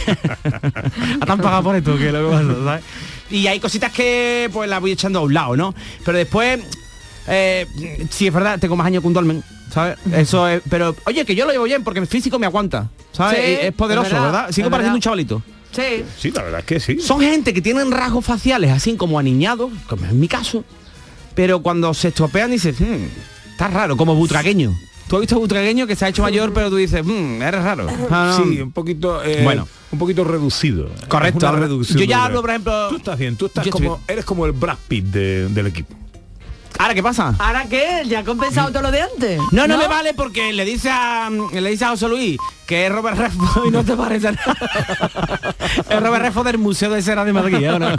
[1.25, 1.97] ¿Te han pagado por esto?
[1.97, 2.83] Que lo que pasa, ¿sabes?
[3.29, 5.75] Y hay cositas que pues las voy echando a un lado, ¿no?
[6.05, 6.60] Pero después,
[7.27, 7.67] eh,
[8.10, 9.97] sí es verdad, tengo más años que un dolmen, ¿sabes?
[10.13, 10.62] Eso es.
[10.69, 12.89] Pero oye, que yo lo llevo bien porque mi físico me aguanta.
[13.12, 13.38] ¿Sabes?
[13.38, 14.51] Sí, es, poderoso, verdad, ¿verdad?
[14.51, 14.95] Sigo pareciendo verdad.
[14.95, 15.41] un chavalito.
[15.71, 16.05] Sí.
[16.17, 16.99] Sí, la verdad es que sí.
[17.01, 20.63] Son gente que tienen rasgos faciales así como aniñados, como es mi caso,
[21.36, 23.07] pero cuando se estropean dices, "Hmm,
[23.58, 24.78] está raro, como butragueño.
[25.08, 27.63] Tú has visto a butragueño que se ha hecho mayor, pero tú dices, "Hmm, eres
[27.63, 27.88] raro.
[28.12, 28.43] Ah, no.
[28.46, 29.67] Sí, un poquito eh, Bueno.
[29.91, 30.89] un poquito reducido.
[31.08, 31.50] Correcto.
[31.52, 32.89] Reducción Yo ya hablo, por ejemplo...
[32.89, 35.96] Tú estás bien, tú estás como eres como el Brad Pitt de- del equipo.
[36.78, 37.34] ¿Ahora qué pasa?
[37.39, 38.04] ¿Ahora qué?
[38.08, 39.39] ¿Ya ha compensado todo lo de antes?
[39.52, 42.91] No, no, me vale porque le dice a le dice a José Luis que es
[42.91, 44.58] Robert Redford y no te parece nada.
[45.89, 47.69] es Robert Redford del Museo de Cera de Madrid, ¿eh?
[47.69, 47.89] ¿o no?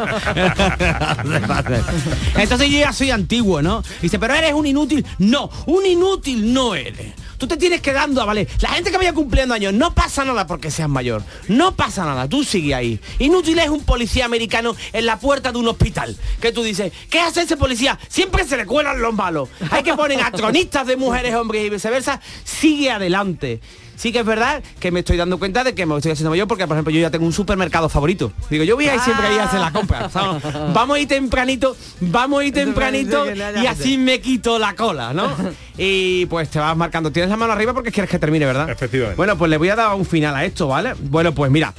[2.36, 3.82] Entonces yo ya soy antiguo, ¿no?
[4.02, 5.04] Dice, pero eres un inútil.
[5.18, 7.14] No, un inútil no eres.
[7.38, 8.48] Tú te tienes que dando a valer.
[8.60, 11.22] La gente que vaya cumpliendo años, no pasa nada porque seas mayor.
[11.46, 13.00] No pasa nada, tú sigue ahí.
[13.20, 16.16] Inútil es un policía americano en la puerta de un hospital.
[16.40, 17.98] Que tú dices, ¿qué hace ese policía?
[18.08, 19.48] Siempre se le cuelan los malos.
[19.70, 22.20] Hay que poner a tronistas de mujeres, hombres y viceversa.
[22.44, 23.60] Sigue adelante.
[23.98, 26.46] Sí que es verdad que me estoy dando cuenta de que me estoy haciendo mayor
[26.46, 28.32] porque, por ejemplo, yo ya tengo un supermercado favorito.
[28.48, 30.08] Digo, yo voy a ir siempre ahí a hacer la compra.
[30.08, 30.40] ¿sabes?
[30.72, 33.26] Vamos a ir tempranito, vamos a ir tempranito
[33.60, 35.34] y así me quito la cola, ¿no?
[35.80, 37.12] Y pues te vas marcando.
[37.12, 38.68] Tienes la mano arriba porque quieres que termine, ¿verdad?
[38.70, 39.16] Efectivamente.
[39.16, 40.94] Bueno, pues le voy a dar un final a esto, ¿vale?
[40.98, 41.72] Bueno, pues mira,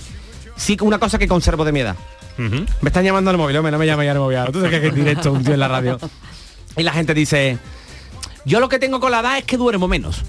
[0.56, 1.96] sí que una cosa que conservo de mi edad.
[2.38, 4.40] Me están llamando al móvil, hombre, no me llames ya al móvil.
[4.54, 5.98] Tú sabes que es directo un tío en la radio.
[6.78, 7.58] Y la gente dice,
[8.46, 10.24] yo lo que tengo con la edad es que duermo menos.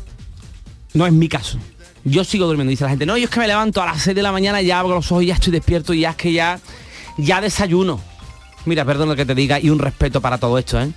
[0.94, 1.58] No es mi caso.
[2.04, 2.70] Yo sigo durmiendo.
[2.70, 4.60] Dice la gente, no, yo es que me levanto a las 6 de la mañana,
[4.62, 6.58] ya abro los ojos, ya estoy despierto y ya es que ya,
[7.18, 8.00] ya desayuno.
[8.64, 10.90] Mira, perdón lo que te diga y un respeto para todo esto, ¿eh?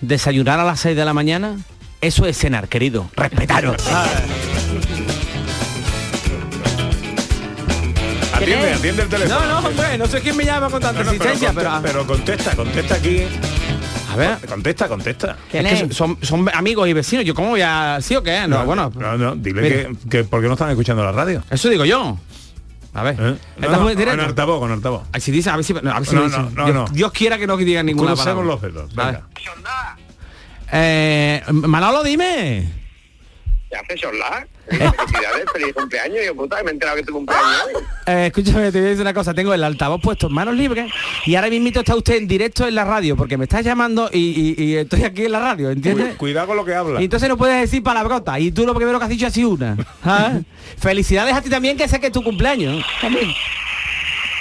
[0.00, 1.56] Desayunar a las 6 de la mañana,
[2.00, 3.10] eso es cenar, querido.
[3.16, 3.76] Respetaros.
[8.32, 9.40] Atiende, atiende el teléfono.
[9.40, 11.62] No, no, hombre, no sé quién me llama con tanta No, no, pero, insistencia, conte-
[11.62, 11.80] pero...
[11.82, 13.24] pero contesta, contesta aquí.
[14.10, 14.38] A ver.
[14.46, 15.36] Contesta, contesta.
[15.52, 17.24] Es que son, son amigos y vecinos.
[17.24, 17.98] ¿Yo cómo voy a...?
[18.00, 18.46] ¿Sí o qué?
[18.48, 18.92] No, bueno.
[18.96, 21.42] No, no, dile que, que por qué no están escuchando la radio.
[21.50, 22.18] Eso digo yo.
[22.92, 23.14] A ver.
[23.14, 23.18] ¿Eh?
[23.18, 23.32] No,
[23.64, 24.18] ¿Estás no, muy directo?
[24.18, 25.02] con altavoz, con altavoz.
[25.12, 26.38] Ay, si dice, a ver si, no, a ver si No, no, dice.
[26.56, 26.84] no, Dios, no.
[26.90, 28.44] Dios quiera que no diga ninguna palabra.
[28.44, 28.94] los dedos.
[28.94, 29.22] Venga.
[30.72, 32.79] Eh, Manolo, dime.
[33.70, 34.46] ¿Qué haces, Orla?
[34.68, 36.18] Felicidades, feliz cumpleaños.
[36.26, 37.46] Yo, puta, me he enterado que tu cumpleaños.
[38.06, 39.32] Eh, escúchame, te voy a decir una cosa.
[39.34, 40.90] Tengo el altavoz puesto en manos libres
[41.26, 44.54] y ahora mismo está usted en directo en la radio porque me estás llamando y,
[44.58, 46.08] y- y estoy aquí en la radio, ¿entiendes?
[46.14, 47.00] Cu- Cuidado con lo que habla.
[47.00, 49.50] Y entonces no puedes decir palabrota y tú lo primero que has dicho ha sido
[49.50, 49.76] una.
[50.02, 50.40] ¿ah?
[50.78, 52.84] Felicidades a ti también que sé que es tu cumpleaños.
[53.00, 53.28] También.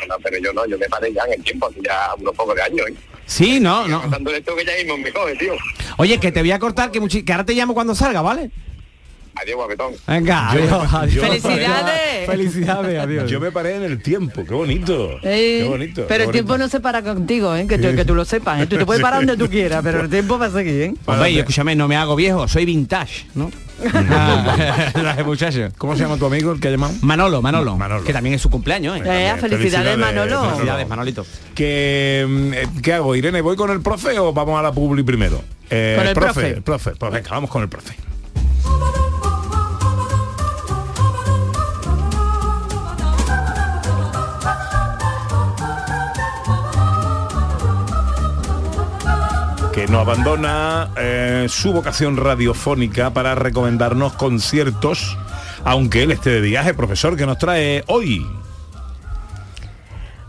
[0.08, 2.64] No, pero yo no, yo me paré ya en el tiempo, ya unos pocos de
[2.64, 2.88] años.
[2.90, 2.94] ¿eh?
[3.28, 4.02] Sí, no, no.
[4.02, 5.54] Contando esto que ya mismo me coge, tío.
[5.98, 8.50] Oye, que te voy a cortar, que, que ahora te llamo cuando salga, ¿vale?
[9.36, 9.94] Adiós, guapetón.
[10.08, 11.14] Venga, Yo- adiós, adiós.
[11.14, 12.26] yo- ¡Felicidades!
[12.28, 13.32] Felicidades, adiós.
[13.32, 15.12] Yo me paré en el tiempo, qué bonito.
[15.24, 16.06] Eh, Qué bonito.
[16.08, 17.66] pero qué el tiempo no se para contigo, ¿eh?
[17.68, 18.62] que, tú, que tú lo sepas.
[18.62, 18.68] ¿eh?
[18.68, 20.82] Tú te puedes parar donde tú quieras, pero el tiempo va a seguir.
[20.82, 20.94] ¿eh?
[21.06, 23.50] Hombre, y escúchame, no me hago viejo, soy vintage, ¿no?
[23.94, 25.70] Ah, muchacho.
[25.78, 26.94] ¿Cómo se llama tu amigo el que ha llamado?
[27.02, 28.04] Manolo, Manolo, Manolo.
[28.04, 29.04] que también es su cumpleaños, ¿eh?
[29.06, 30.44] Eh, felicidades, Manolo.
[30.50, 31.26] Felicidades, Manolito.
[31.56, 33.40] Que, mm, ¿Qué hago, Irene?
[33.40, 35.42] ¿Voy con el profe o vamos a la publi primero?
[35.70, 36.48] Eh, Con el profe.
[36.50, 36.92] el profe.
[36.98, 37.94] Pues venga, vamos con el profe.
[49.80, 55.18] Que no abandona eh, su vocación radiofónica para recomendarnos conciertos,
[55.64, 58.28] aunque él esté de viaje, profesor, que nos trae hoy.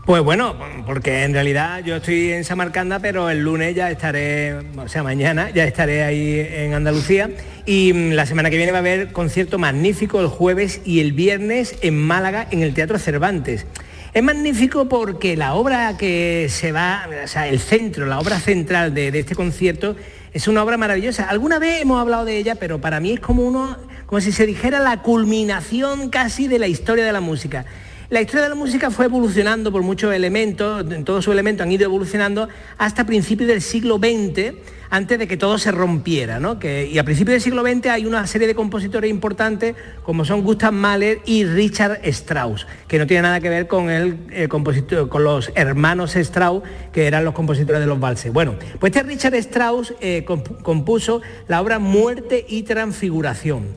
[0.05, 4.87] Pues bueno, porque en realidad yo estoy en Samarcanda, pero el lunes ya estaré, o
[4.87, 7.29] sea, mañana ya estaré ahí en Andalucía
[7.65, 11.11] y mm, la semana que viene va a haber concierto magnífico el jueves y el
[11.11, 13.65] viernes en Málaga en el Teatro Cervantes.
[14.13, 18.93] Es magnífico porque la obra que se va, o sea, el centro, la obra central
[18.93, 19.95] de, este concierto
[20.33, 21.29] es una obra maravillosa.
[21.29, 24.45] Alguna vez hemos hablado de ella, pero para mí es como uno, como si se
[24.45, 27.63] dijera la culminación casi de la historia de la música.
[28.11, 31.71] La historia de la música fue evolucionando por muchos elementos, en todos sus elementos han
[31.71, 34.53] ido evolucionando hasta principios del siglo XX,
[34.89, 36.59] antes de que todo se rompiera, ¿no?
[36.61, 40.73] Y a principios del siglo XX hay una serie de compositores importantes como son Gustav
[40.73, 45.49] Mahler y Richard Strauss, que no tiene nada que ver con el, compositor, con los
[45.55, 48.33] hermanos Strauss, que eran los compositores de los valses.
[48.33, 53.67] Bueno, pues este Richard Strauss eh, comp- compuso la obra Muerte y Transfiguración.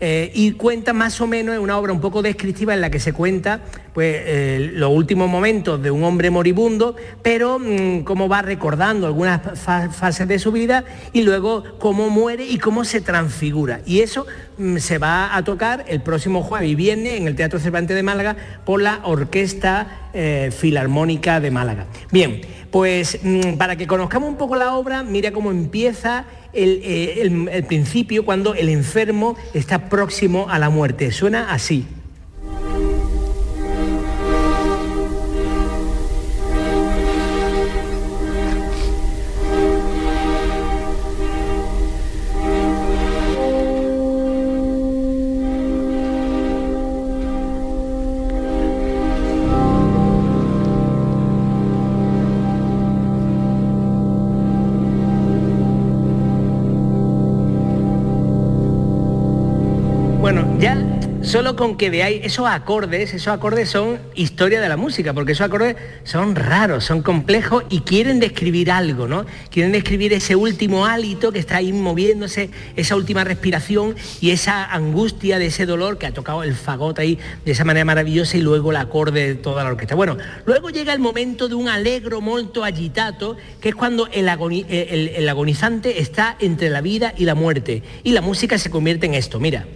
[0.00, 3.12] Eh, y cuenta más o menos, una obra un poco descriptiva en la que se
[3.12, 3.60] cuenta
[3.94, 9.40] pues, eh, los últimos momentos de un hombre moribundo, pero mm, cómo va recordando algunas
[9.58, 13.80] fa- fases de su vida y luego cómo muere y cómo se transfigura.
[13.86, 14.26] Y eso
[14.58, 18.02] mm, se va a tocar el próximo jueves y viernes en el Teatro Cervantes de
[18.02, 21.86] Málaga por la Orquesta eh, Filarmónica de Málaga.
[22.10, 22.40] Bien,
[22.72, 26.24] pues mm, para que conozcamos un poco la obra, mira cómo empieza
[26.54, 31.10] el, eh, el- el principio cuando el enfermo está próximo a la muerte.
[31.12, 31.84] Suena así.
[61.34, 65.44] Solo con que veáis esos acordes, esos acordes son historia de la música, porque esos
[65.44, 69.26] acordes son raros, son complejos y quieren describir algo, ¿no?
[69.50, 75.40] Quieren describir ese último hálito que está ahí moviéndose, esa última respiración y esa angustia
[75.40, 78.70] de ese dolor que ha tocado el fagot ahí de esa manera maravillosa y luego
[78.70, 79.96] el acorde de toda la orquesta.
[79.96, 80.16] Bueno,
[80.46, 86.00] luego llega el momento de un alegro molto agitato, que es cuando el, el agonizante
[86.00, 89.66] está entre la vida y la muerte y la música se convierte en esto, mira.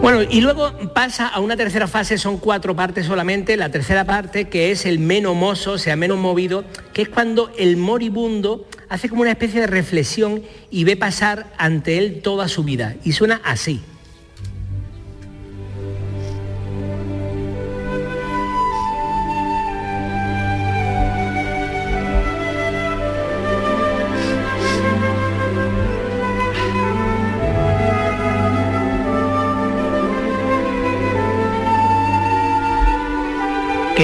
[0.00, 4.48] Bueno, y luego pasa a una tercera fase, son cuatro partes solamente, la tercera parte
[4.48, 9.10] que es el menos mozo, o sea, menos movido, que es cuando el moribundo hace
[9.10, 12.96] como una especie de reflexión y ve pasar ante él toda su vida.
[13.04, 13.82] Y suena así.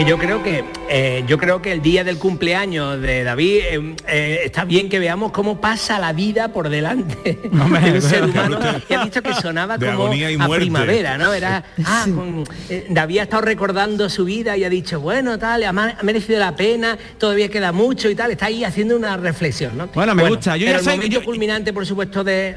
[0.07, 4.40] Yo creo que eh, yo creo que el día del cumpleaños de David eh, eh,
[4.45, 7.38] está bien que veamos cómo pasa la vida por delante.
[7.42, 7.49] De
[7.92, 10.07] un ser humano y ha dicho que sonaba como
[10.45, 12.45] a primavera no era ah, con-
[12.90, 16.97] David ha estado recordando su vida y ha dicho bueno tal ha, merecido la pena
[17.19, 19.88] todavía queda mucho y tal está ahí haciendo una reflexión ¿no?
[19.88, 22.57] Bueno, me gusta, yo ya el soy- momento yo- culminante por supuesto de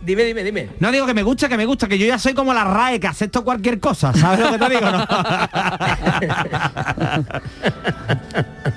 [0.00, 2.34] dime dime dime No digo que me gusta, que me gusta, que yo ya soy
[2.34, 4.90] como la RAE, que acepto cualquier cosa, ¿sabes lo que te digo?
[4.90, 5.06] no?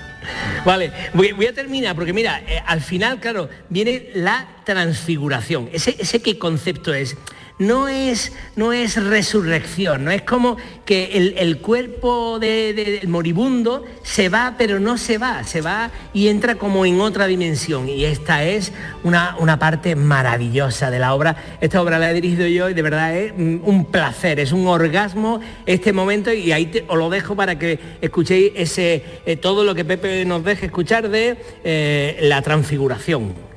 [0.65, 5.69] Vale, voy, voy a terminar porque mira, eh, al final, claro, viene la transfiguración.
[5.71, 7.17] Ese, ese qué concepto es.
[7.59, 13.07] No es, no es resurrección, no es como que el, el cuerpo de- de- del
[13.09, 17.89] moribundo se va, pero no se va, se va y entra como en otra dimensión.
[17.89, 18.71] Y esta es
[19.03, 21.35] una, una parte maravillosa de la obra.
[21.59, 24.65] Esta obra la he dirigido yo y de verdad es mm, un placer, es un
[24.65, 29.65] orgasmo este momento y ahí te- os lo dejo para que escuchéis ese, eh, todo
[29.65, 33.48] lo que Pepe nos deje escuchar de eh, la transfiguración.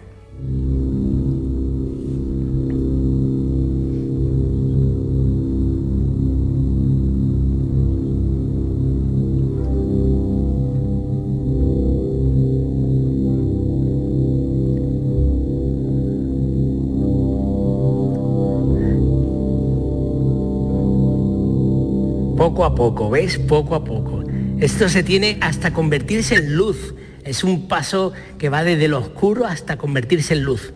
[22.82, 23.38] Poco ¿ves?
[23.38, 24.24] Poco a poco.
[24.58, 26.96] Esto se tiene hasta convertirse en luz.
[27.22, 30.74] Es un paso que va desde lo oscuro hasta convertirse en luz.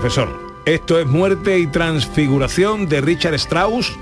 [0.00, 0.28] Profesor.
[0.64, 3.92] Esto es Muerte y Transfiguración de Richard Strauss,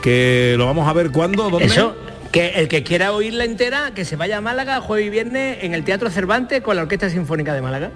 [0.00, 1.66] que lo vamos a ver cuándo, dónde.
[1.66, 1.94] Eso,
[2.30, 5.74] que el que quiera oírla entera, que se vaya a Málaga jueves y viernes en
[5.74, 7.90] el Teatro Cervantes con la Orquesta Sinfónica de Málaga.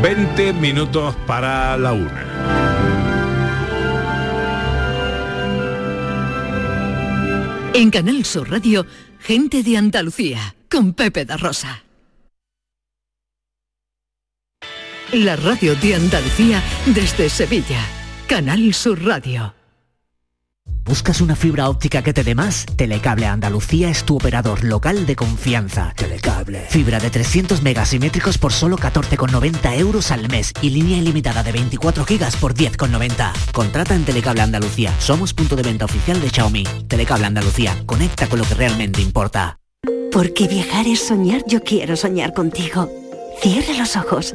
[0.00, 2.24] ...20 minutos para la una.
[7.74, 8.86] En Canal Sur Radio,
[9.18, 11.82] gente de Andalucía, con Pepe da Rosa.
[15.12, 17.80] La radio de Andalucía desde Sevilla.
[18.26, 19.54] Canal Sur Radio.
[20.84, 22.66] ¿Buscas una fibra óptica que te dé más?
[22.76, 25.94] Telecable Andalucía es tu operador local de confianza.
[25.96, 26.66] Telecable.
[26.68, 32.04] Fibra de 300 megasimétricos por solo 14,90 euros al mes y línea ilimitada de 24
[32.04, 33.32] gigas por 10,90.
[33.52, 34.92] Contrata en Telecable Andalucía.
[34.98, 36.64] Somos punto de venta oficial de Xiaomi.
[36.86, 37.74] Telecable Andalucía.
[37.86, 39.58] Conecta con lo que realmente importa.
[40.12, 42.90] Porque viajar es soñar, yo quiero soñar contigo.
[43.40, 44.34] Cierra los ojos,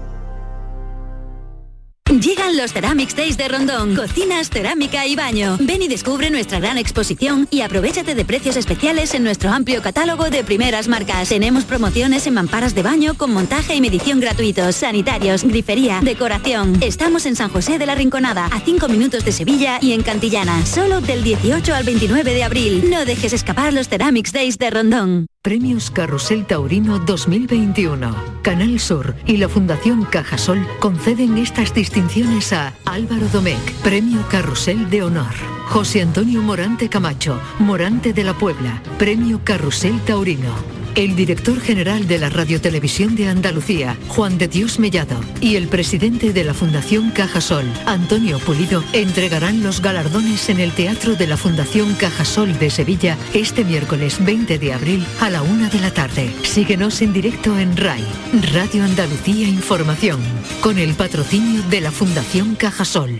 [2.19, 3.95] Llegan los Ceramics Days de Rondón.
[3.95, 5.57] Cocinas, cerámica y baño.
[5.61, 10.29] Ven y descubre nuestra gran exposición y aprovechate de precios especiales en nuestro amplio catálogo
[10.29, 11.29] de primeras marcas.
[11.29, 16.77] Tenemos promociones en mamparas de baño con montaje y medición gratuitos, sanitarios, grifería, decoración.
[16.81, 20.65] Estamos en San José de la Rinconada, a 5 minutos de Sevilla y en Cantillana.
[20.65, 22.89] Solo del 18 al 29 de abril.
[22.89, 25.30] No dejes escapar los Ceramics Days de Rondón.
[25.43, 28.15] Premios Carrusel Taurino 2021.
[28.43, 35.01] Canal Sur y la Fundación Cajasol conceden estas distinciones a Álvaro Domecq, Premio Carrusel de
[35.01, 35.33] Honor.
[35.67, 40.70] José Antonio Morante Camacho, Morante de la Puebla, Premio Carrusel Taurino.
[40.93, 46.33] El director general de la Radiotelevisión de Andalucía, Juan de Dios Mellado, y el presidente
[46.33, 51.93] de la Fundación Cajasol, Antonio Pulido, entregarán los galardones en el Teatro de la Fundación
[51.95, 56.29] Cajasol de Sevilla este miércoles 20 de abril a la una de la tarde.
[56.43, 58.05] Síguenos en directo en RAI,
[58.51, 60.19] Radio Andalucía Información,
[60.59, 63.17] con el patrocinio de la Fundación Cajasol.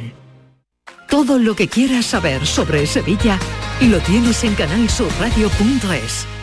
[1.08, 3.40] Todo lo que quieras saber sobre Sevilla
[3.80, 6.41] lo tienes en canalsurradio.es.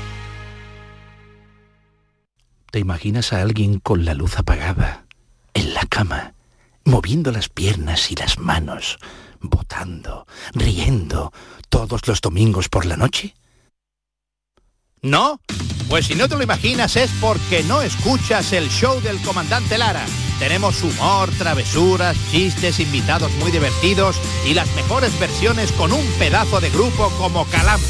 [2.70, 5.06] ¿Te imaginas a alguien con la luz apagada,
[5.54, 6.34] en la cama,
[6.84, 8.98] moviendo las piernas y las manos,
[9.40, 11.32] votando, riendo,
[11.70, 13.34] todos los domingos por la noche?
[15.00, 15.40] ¿No?
[15.88, 20.04] Pues si no te lo imaginas es porque no escuchas el show del comandante Lara.
[20.38, 26.68] Tenemos humor, travesuras, chistes, invitados muy divertidos y las mejores versiones con un pedazo de
[26.68, 27.88] grupo como Calambra.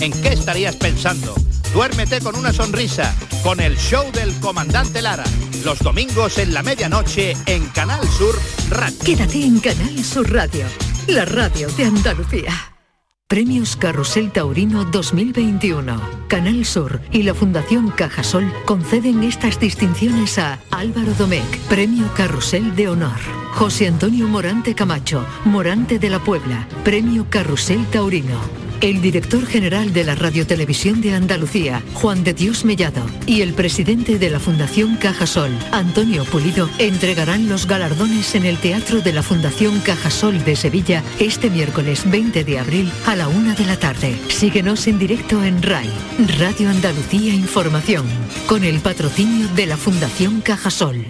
[0.00, 1.34] ¿En qué estarías pensando?
[1.76, 5.24] Duérmete con una sonrisa, con el show del comandante Lara.
[5.62, 8.34] Los domingos en la medianoche en Canal Sur
[8.70, 8.98] Radio.
[9.04, 10.64] Quédate en Canal Sur Radio,
[11.06, 12.72] la radio de Andalucía.
[13.28, 16.00] Premios Carrusel Taurino 2021.
[16.28, 22.88] Canal Sur y la Fundación Cajasol conceden estas distinciones a Álvaro Domecq, Premio Carrusel de
[22.88, 23.20] Honor.
[23.52, 28.65] José Antonio Morante Camacho, Morante de la Puebla, Premio Carrusel Taurino.
[28.80, 34.18] El director general de la Radiotelevisión de Andalucía, Juan de Dios Mellado, y el presidente
[34.18, 39.80] de la Fundación Cajasol, Antonio Pulido, entregarán los galardones en el Teatro de la Fundación
[39.80, 44.14] Cajasol de Sevilla este miércoles 20 de abril a la una de la tarde.
[44.28, 45.90] Síguenos en directo en RAI,
[46.38, 48.04] Radio Andalucía Información,
[48.46, 51.02] con el patrocinio de la Fundación Cajasol.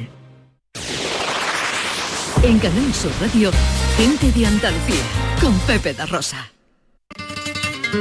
[2.43, 3.51] En Canal Sur Radio,
[3.97, 5.03] gente de Andalucía,
[5.41, 6.56] con Pepe da Rosa.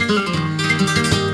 [0.01, 1.24] thank you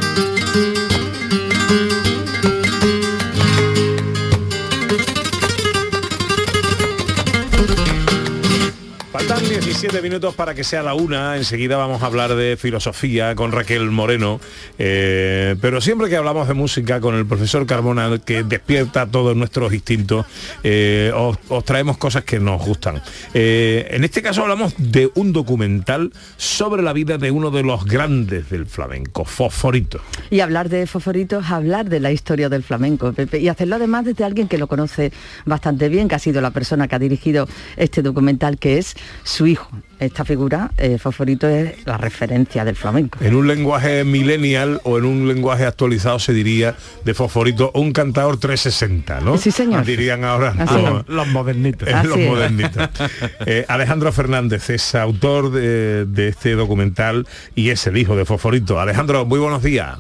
[9.82, 11.38] 17 minutos para que sea la una.
[11.38, 14.40] Enseguida vamos a hablar de filosofía con Raquel Moreno.
[14.78, 19.74] Eh, pero siempre que hablamos de música con el profesor Carmona, que despierta todos nuestros
[19.74, 20.28] instintos,
[20.64, 23.02] eh, os, os traemos cosas que nos gustan.
[23.34, 27.84] Eh, en este caso hablamos de un documental sobre la vida de uno de los
[27.84, 30.00] grandes del flamenco, Fosforito.
[30.30, 34.06] Y hablar de Fosforito es hablar de la historia del flamenco, Pepe, y hacerlo además
[34.06, 35.12] desde alguien que lo conoce
[35.46, 39.48] bastante bien, que ha sido la persona que ha dirigido este documental, que es su
[39.48, 39.71] hijo.
[40.00, 43.20] Esta figura, eh, Fosforito, es la referencia del flamenco.
[43.22, 48.38] En un lenguaje millennial o en un lenguaje actualizado se diría de Fosforito un cantador
[48.38, 49.38] 360, ¿no?
[49.38, 49.86] Sí, señor.
[49.86, 51.04] Dirían ahora.
[51.08, 51.88] Los modernitos.
[51.88, 52.90] eh, los modernitos.
[53.46, 58.80] Eh, Alejandro Fernández es autor de, de este documental y es el hijo de Fosforito.
[58.80, 59.98] Alejandro, muy buenos días.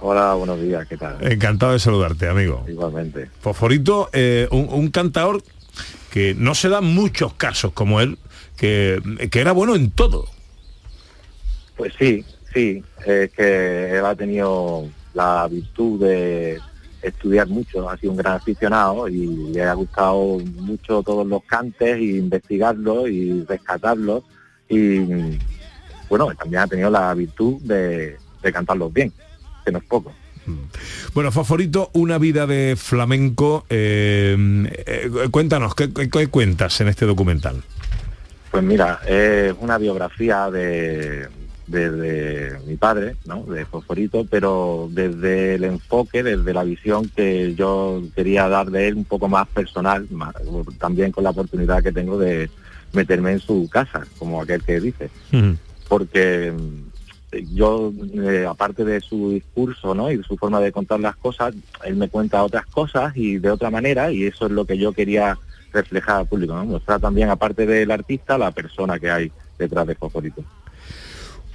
[0.00, 1.16] Hola, buenos días, ¿qué tal?
[1.20, 2.64] Encantado de saludarte, amigo.
[2.68, 3.28] Igualmente.
[3.40, 5.42] Fosforito, eh, un, un cantador
[6.10, 8.18] que no se dan muchos casos como él,
[8.58, 9.00] que,
[9.30, 10.26] que era bueno en todo.
[11.76, 16.58] Pues sí, sí, es que él ha tenido la virtud de
[17.02, 21.98] estudiar mucho, ha sido un gran aficionado y le ha gustado mucho todos los cantes
[22.00, 24.24] y investigarlos y rescatarlos
[24.68, 24.98] y
[26.08, 29.12] bueno, también ha tenido la virtud de, de cantarlos bien,
[29.64, 30.12] que no es poco.
[31.14, 33.66] Bueno, Fosforito, una vida de flamenco.
[33.68, 34.34] eh,
[34.86, 37.62] eh, cuéntanos, ¿qué, qué- qué cuentas en este documental?
[38.50, 41.28] Pues mira, es una biografía de,
[41.66, 43.42] de- de mi padre, ¿no?
[43.44, 48.94] De Fosforito, pero desde el enfoque, desde la visión que yo quería dar de él
[48.94, 50.34] un poco más personal, más-
[50.78, 52.48] también con la oportunidad que tengo de
[52.94, 55.10] meterme en su casa, como aquel que dice.
[55.86, 60.10] Porque mm, yo, eh, aparte de su discurso, ¿no?
[60.10, 63.50] Y de su forma de contar las cosas, él me cuenta otras cosas y de
[63.50, 65.36] otra manera, y eso es lo que yo quería
[65.72, 66.64] reflejar al público, ¿no?
[66.64, 70.44] Mostrar también, aparte del artista, la persona que hay detrás de Fosforito.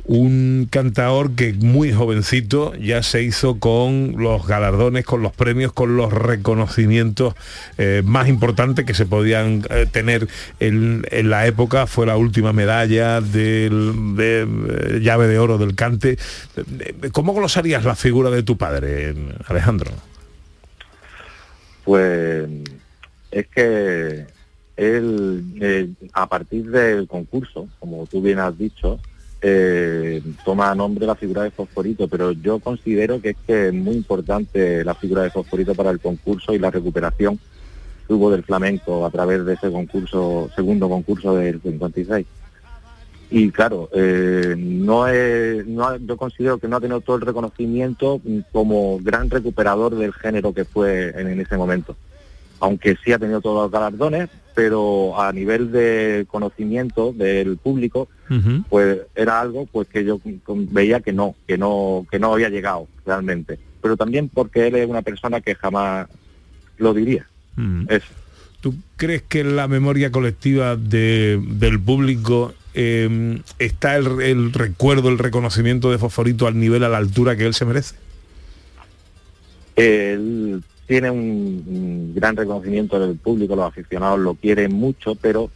[0.05, 5.95] Un cantador que muy jovencito ya se hizo con los galardones, con los premios, con
[5.95, 7.35] los reconocimientos
[7.77, 10.27] eh, más importantes que se podían eh, tener
[10.59, 11.87] en, en la época.
[11.87, 16.17] Fue la última medalla del, de eh, llave de oro del cante.
[17.13, 19.15] ¿Cómo glosarías la figura de tu padre,
[19.47, 19.91] Alejandro?
[21.85, 22.49] Pues
[23.33, 24.25] es que
[24.75, 28.99] él, eh, a partir del concurso, como tú bien has dicho,
[29.41, 33.95] eh, toma nombre la figura de Fosforito, pero yo considero que es que es muy
[33.95, 37.39] importante la figura de Fosforito para el concurso y la recuperación
[38.07, 42.25] que hubo del flamenco a través de ese concurso, segundo concurso del 56.
[43.31, 48.21] Y claro, eh, no es, no yo considero que no ha tenido todo el reconocimiento
[48.51, 51.95] como gran recuperador del género que fue en ese momento.
[52.63, 58.07] Aunque sí ha tenido todos los galardones, pero a nivel de conocimiento del público,
[58.69, 62.87] pues era algo pues que yo veía que no, que no, que no había llegado
[63.05, 63.59] realmente.
[63.81, 66.07] Pero también porque él es una persona que jamás
[66.77, 67.27] lo diría.
[67.89, 68.07] Eso.
[68.61, 75.09] ¿Tú crees que en la memoria colectiva de- del público eh, está el, el recuerdo,
[75.09, 77.95] el reconocimiento de Fosforito al nivel, a la altura que él se merece?
[79.75, 85.49] Él tiene un, gran reconocimiento del público, los aficionados lo quieren mucho, pero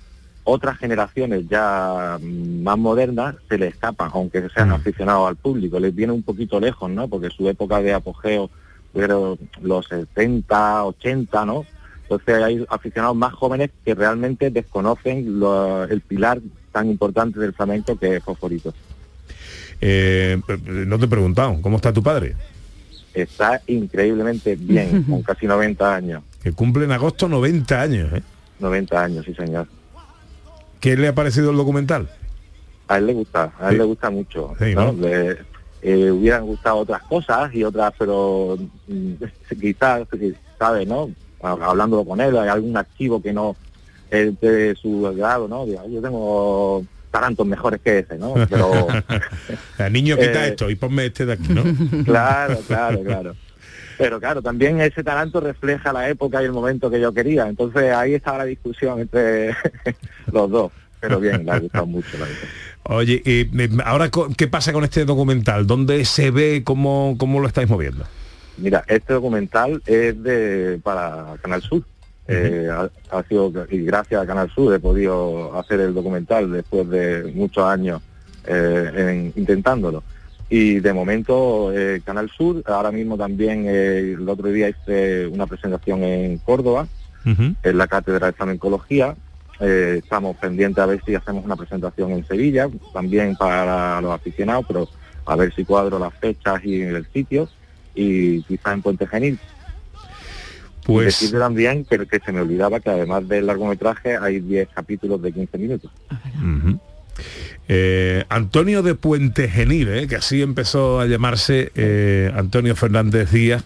[0.43, 5.93] otras generaciones ya mm, más modernas se le escapan, aunque sean aficionados al público, les
[5.93, 7.07] viene un poquito lejos, ¿no?
[7.07, 8.49] Porque su época de apogeo
[8.93, 11.65] fueron los 70, 80, ¿no?
[12.03, 16.39] Entonces hay aficionados más jóvenes que realmente desconocen lo- el pilar
[16.71, 18.73] tan importante del flamenco que es Fosforito.
[19.82, 20.39] Eh,
[20.88, 22.36] no te he preguntado, ¿cómo está tu padre?
[23.22, 26.24] Está increíblemente bien, con casi 90 años.
[26.43, 28.13] Que cumple en agosto 90 años.
[28.13, 28.22] ¿eh?
[28.59, 29.68] 90 años, sí señor.
[30.80, 32.07] ¿Qué le ha parecido el documental?
[32.88, 33.78] A él le gusta, a él Sí.
[33.80, 34.53] le gusta mucho.
[34.59, 34.91] Sí, ¿no?
[34.93, 35.01] ¿no?
[35.07, 35.38] Le-
[35.82, 38.57] eh, hubieran gustado otras cosas y otras, pero
[38.88, 39.13] mm,
[39.61, 40.07] quizás,
[40.59, 41.09] ¿sabes, no?
[41.41, 43.55] Ha- Hablándolo con él, hay algún archivo que no
[44.11, 45.65] es de su grado, ¿no?
[45.65, 48.34] Yo tengo tarantos mejores que ese, ¿no?
[48.49, 48.88] Pero
[49.91, 51.64] niño quita Eh, esto y ponme este de aquí, ¿no?
[52.05, 53.36] claro, claro, claro.
[53.97, 57.47] Pero claro, también ese taranto refleja la época y el momento que yo quería.
[57.47, 59.55] Entonces ahí estaba la discusión entre
[60.32, 60.72] los dos.
[60.99, 62.47] Pero bien, le ha gustado mucho la verdad.
[62.84, 65.68] Oye, eh, eh, ahora ¿qué pasa con este documental?
[65.68, 66.62] ¿Dónde se ve?
[66.64, 68.05] ¿Cómo, cómo lo estáis moviendo?
[68.58, 71.84] Mira, este documental es de para Canal Sur.
[72.30, 76.89] Eh, ha, ha sido y gracias a Canal Sur he podido hacer el documental después
[76.89, 78.01] de muchos años
[78.45, 80.03] eh, en- intentándolo.
[80.49, 86.03] Y de momento eh, Canal Sur, ahora mismo también el otro día hice una presentación
[86.03, 86.88] en Córdoba,
[87.63, 89.15] en la Cátedra de Flamencología.
[89.59, 94.88] Estamos pendientes a ver si hacemos una presentación en Sevilla, también para los aficionados, pero
[95.25, 97.49] a ver si cuadro las fechas y el sitio,
[97.95, 99.39] y quizás en Puente Genil.
[100.88, 104.70] Pues- Y decirte también que, que se me olvidaba que además del largometraje hay 10
[104.74, 105.92] capítulos de 15 minutos.
[106.38, 106.80] Ujú.
[107.70, 113.65] Eh, Antonio de Puente Genil, que así empezó a llamarse eh, Antonio Fernández Díaz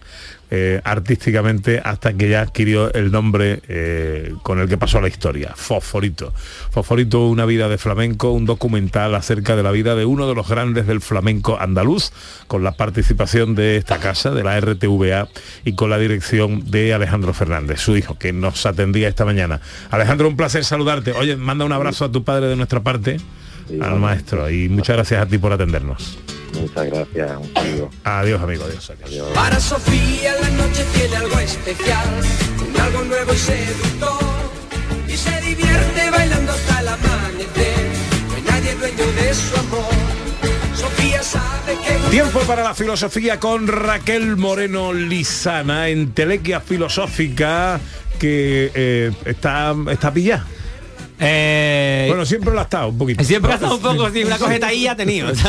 [0.49, 3.62] eh, artísticamente hasta que ya adquirió el nombre
[4.43, 6.34] con el que pasó la historia, Fosforito.
[6.72, 10.49] Fosforito, una vida de flamenco, un documental acerca de la vida de uno de los
[10.49, 12.12] grandes del flamenco andaluz,
[12.47, 15.30] con la participación de esta casa, de la RTVA,
[15.64, 19.62] y con la dirección de Alejandro Fernández, su hijo, que nos atendía esta mañana.
[19.89, 21.14] Alejandro, un placer saludarte.
[21.14, 23.18] Oye, manda un abrazo a tu padre de nuestra parte,
[23.82, 26.18] al maestro, y muchas gracias a ti por atendernos.
[26.53, 27.89] Muchas gracias, un saludo.
[28.03, 28.91] Adiós, amigo, adiós.
[29.05, 29.28] adiós.
[29.34, 32.09] Para Sofía la noche tiene algo especial,
[32.57, 34.20] con algo nuevo y seductor.
[35.07, 37.86] Y se divierte bailando hasta el amanecer,
[38.28, 39.93] no hay nadie dueño de su amor.
[40.76, 42.09] Sofía sabe que...
[42.09, 47.80] Tiempo para la filosofía con Raquel Moreno Lizana en Telequia Filosófica
[48.20, 50.45] que eh, está, está pillada.
[52.10, 53.22] Bueno, siempre lo ha estado un poquito.
[53.22, 55.32] Eh, Siempre ha estado un poco, sí, una cojeta ahí ha tenido.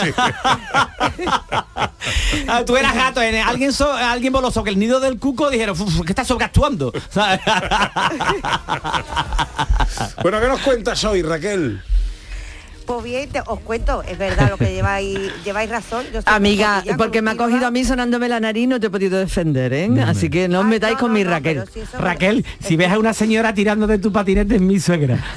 [2.49, 5.79] Ah, Tú eras gato, en- alguien so- alguien boloso que el nido del cuco dijeron,
[5.81, 6.93] "Uf, que está sobreactuando.
[10.23, 11.83] Bueno, ¿qué nos cuentas hoy, Raquel?
[12.87, 16.05] Pues bien, te- os cuento, es verdad lo que lleváis, lleváis razón.
[16.13, 18.91] Yo estoy Amiga, porque me ha cogido a mí sonándome la nariz, no te he
[18.91, 19.89] podido defender, ¿eh?
[20.07, 21.65] Así que no os metáis con mi Raquel.
[21.99, 25.19] Raquel, si ves a una señora tirando de tu patinete es mi suegra.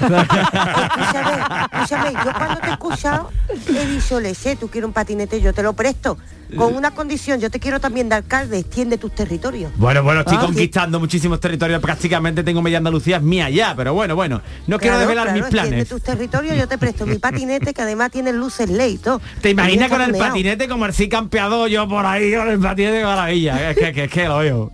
[1.72, 3.30] Escúchame, yo cuando te he escuchado
[3.68, 6.18] he dicho, le sé, tú quieres un patinete, yo te lo presto.
[6.56, 9.72] Con una condición, yo te quiero también de alcalde, extiende tus territorios.
[9.76, 13.94] Bueno, bueno, estoy Ah, conquistando muchísimos territorios, prácticamente tengo media Andalucía es mía ya, pero
[13.94, 15.88] bueno, bueno, no quiero desvelar claro, mis extiende planes.
[15.88, 19.20] tus territorios, yo te presto mi patinete que además tiene luces LED y todo.
[19.40, 22.98] ¿Te imaginas con el patinete como el sí campeado yo por ahí con el patinete
[22.98, 23.70] de maravilla?
[23.70, 24.72] Es que, que, es que lo veo.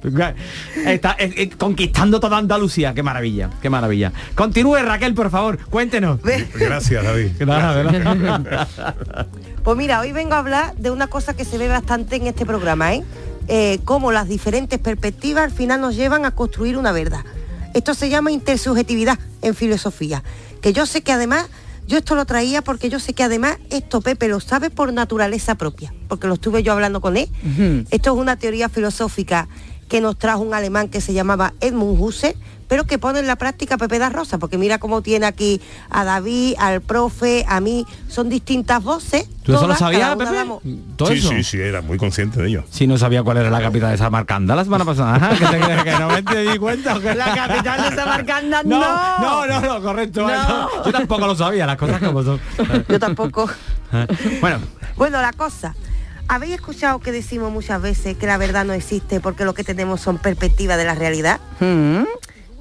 [0.85, 4.13] Está eh, eh, conquistando toda Andalucía, qué maravilla, qué maravilla.
[4.35, 6.21] Continúe Raquel, por favor, cuéntenos.
[6.55, 7.31] Gracias, David.
[7.47, 8.69] Nada.
[9.63, 12.45] Pues mira, hoy vengo a hablar de una cosa que se ve bastante en este
[12.45, 13.05] programa, ¿eh?
[13.47, 17.25] Eh, cómo las diferentes perspectivas al final nos llevan a construir una verdad.
[17.73, 20.25] Esto se llama intersubjetividad en filosofía,
[20.61, 21.47] que yo sé que además,
[21.87, 25.55] yo esto lo traía porque yo sé que además esto Pepe lo sabe por naturaleza
[25.55, 27.29] propia, porque lo estuve yo hablando con él.
[27.91, 29.49] Esto es una teoría filosófica
[29.89, 32.37] que nos trajo un alemán que se llamaba Edmund Husserl,
[32.73, 35.61] pero que pone en la práctica Pepe da Rosa, porque mira cómo tiene aquí
[35.91, 39.29] a David, al profe, a mí, son distintas voces.
[39.43, 40.33] ¿Tú eso lo todas, sabías, Pepe?
[40.33, 40.63] damos-
[40.97, 41.29] ¿Todo sí, eso?
[41.29, 42.65] sí, sí, era muy consciente de ello.
[42.71, 45.17] Si no sabía cuál era la capital de Samarcanda la semana pasada.
[45.17, 46.97] Ajá, que, te que no me te di cuenta.
[46.97, 47.15] ¿o qué?
[47.15, 48.81] La capital de Samarcanda, no.
[48.81, 49.21] no.
[49.21, 50.27] No, no, no, correcto.
[50.27, 50.85] No.
[50.87, 52.41] Yo tampoco lo sabía, las cosas como son.
[52.89, 53.51] Yo tampoco.
[54.41, 54.61] Bueno,
[54.97, 55.75] Bueno, la cosa.
[56.27, 60.01] ¿Habéis escuchado que decimos muchas veces que la verdad no existe porque lo que tenemos
[60.01, 61.39] son perspectivas de la realidad?
[61.61, 62.05] Mm.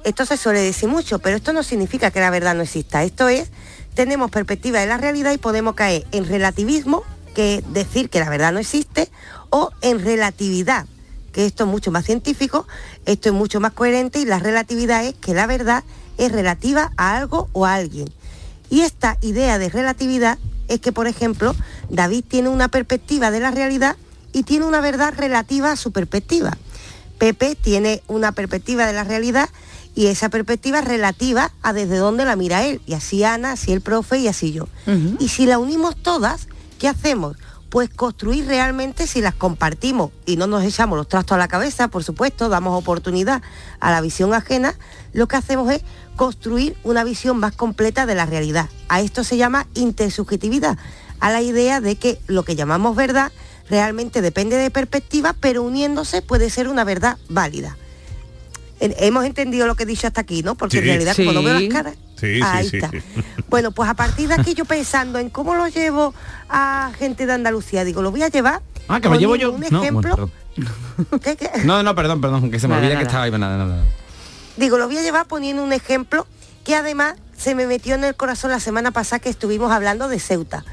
[0.04, 3.04] Esto se suele decir mucho, pero esto no significa que la verdad no exista.
[3.04, 3.50] Esto es,
[3.94, 8.28] tenemos perspectiva de la realidad y podemos caer en relativismo, que es decir que la
[8.28, 9.10] verdad no existe,
[9.50, 10.86] o en relatividad,
[11.32, 12.66] que esto es mucho más científico,
[13.06, 15.84] esto es mucho más coherente y la relatividad es que la verdad
[16.18, 18.12] es relativa a algo o a alguien.
[18.70, 20.38] Y esta idea de relatividad
[20.68, 21.54] es que, por ejemplo,
[21.90, 23.96] David tiene una perspectiva de la realidad
[24.32, 26.56] y tiene una verdad relativa a su perspectiva.
[27.18, 29.48] Pepe tiene una perspectiva de la realidad
[29.94, 32.80] y esa perspectiva es relativa a desde dónde la mira él.
[32.86, 34.68] Y así Ana, así el profe y así yo.
[35.18, 37.36] Y si la unimos todas, ¿qué hacemos?
[37.68, 41.88] Pues construir realmente si las compartimos y no nos echamos los trastos a la cabeza,
[41.88, 43.42] por supuesto, damos oportunidad
[43.80, 44.74] a la visión ajena,
[45.12, 45.82] lo que hacemos es
[46.16, 48.68] construir una visión más completa de la realidad.
[48.88, 50.76] A esto se llama intersubjetividad,
[51.20, 53.32] a la idea de que lo que llamamos verdad
[53.70, 57.76] realmente depende de perspectiva, pero uniéndose puede ser una verdad válida.
[58.98, 60.54] Hemos entendido lo que he dicho hasta aquí, ¿no?
[60.56, 60.88] Porque en Sí.
[60.88, 61.64] realidad como no veo Sí.
[61.68, 62.90] las caras, Sí, sí, ahí sí, está.
[62.90, 62.98] sí.
[63.48, 66.14] Bueno, pues a partir de aquí yo pensando en cómo lo llevo
[66.48, 68.60] a gente de Andalucía, digo, lo voy a llevar.
[68.88, 69.52] ah, que me llevo yo.
[69.52, 71.20] Un No, bueno, ejemplo, perdón.
[71.22, 71.50] ¿Qué, qué?
[71.64, 73.30] no, no, perdón, perdón, que se me olvida que estaba ahí.
[73.30, 73.84] Nada, nada, nada.
[74.56, 76.26] Digo, lo voy a llevar poniendo un ejemplo
[76.64, 80.18] que además se me metió en el corazón la semana pasada que estuvimos hablando de
[80.20, 80.64] Ceuta.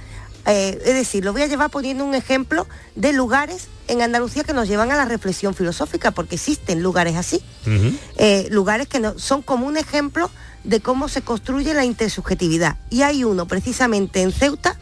[0.46, 4.54] Eh, es decir, lo voy a llevar poniendo un ejemplo de lugares en Andalucía que
[4.54, 7.42] nos llevan a la reflexión filosófica, porque existen lugares así.
[8.18, 10.30] Eh, lugares que no- son como un ejemplo
[10.64, 12.78] de cómo se construye la intersubjetividad.
[12.90, 14.78] Y hay uno precisamente en Ceuta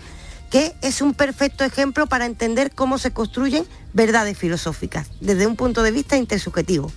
[0.50, 5.84] que es un perfecto ejemplo para entender cómo se construyen verdades filosóficas desde un punto
[5.84, 6.90] de vista intersubjetivo.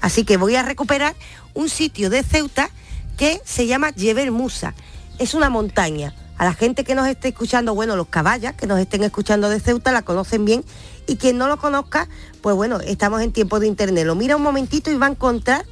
[0.00, 1.16] Así que voy a recuperar
[1.54, 2.70] un sitio de Ceuta
[3.16, 4.74] que se llama Jebel Musa.
[5.18, 6.14] Es una montaña.
[6.38, 9.58] A la gente que nos esté escuchando, bueno, los caballas que nos estén escuchando de
[9.58, 10.64] Ceuta la conocen bien
[11.08, 12.08] y quien no lo conozca,
[12.40, 14.06] pues bueno, estamos en tiempo de internet.
[14.06, 15.66] Lo mira un momentito y va a encontrar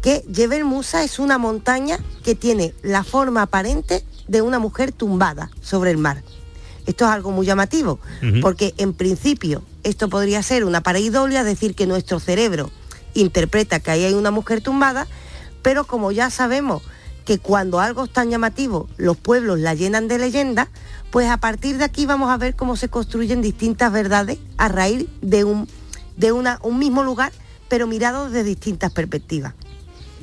[0.00, 5.50] que Jebel Musa es una montaña que tiene la forma aparente de una mujer tumbada
[5.60, 6.22] sobre el mar.
[6.86, 7.98] Esto es algo muy llamativo,
[8.40, 12.70] porque en principio esto podría ser una pareidolia, es decir, que nuestro cerebro
[13.12, 15.08] interpreta que ahí hay una mujer tumbada,
[15.62, 16.82] pero como ya sabemos
[17.26, 20.68] que cuando algo es tan llamativo, los pueblos la llenan de leyenda,
[21.10, 25.06] pues a partir de aquí vamos a ver cómo se construyen distintas verdades a raíz
[25.20, 25.68] de un,
[26.16, 27.32] de un mismo lugar,
[27.68, 29.54] pero mirado desde distintas perspectivas.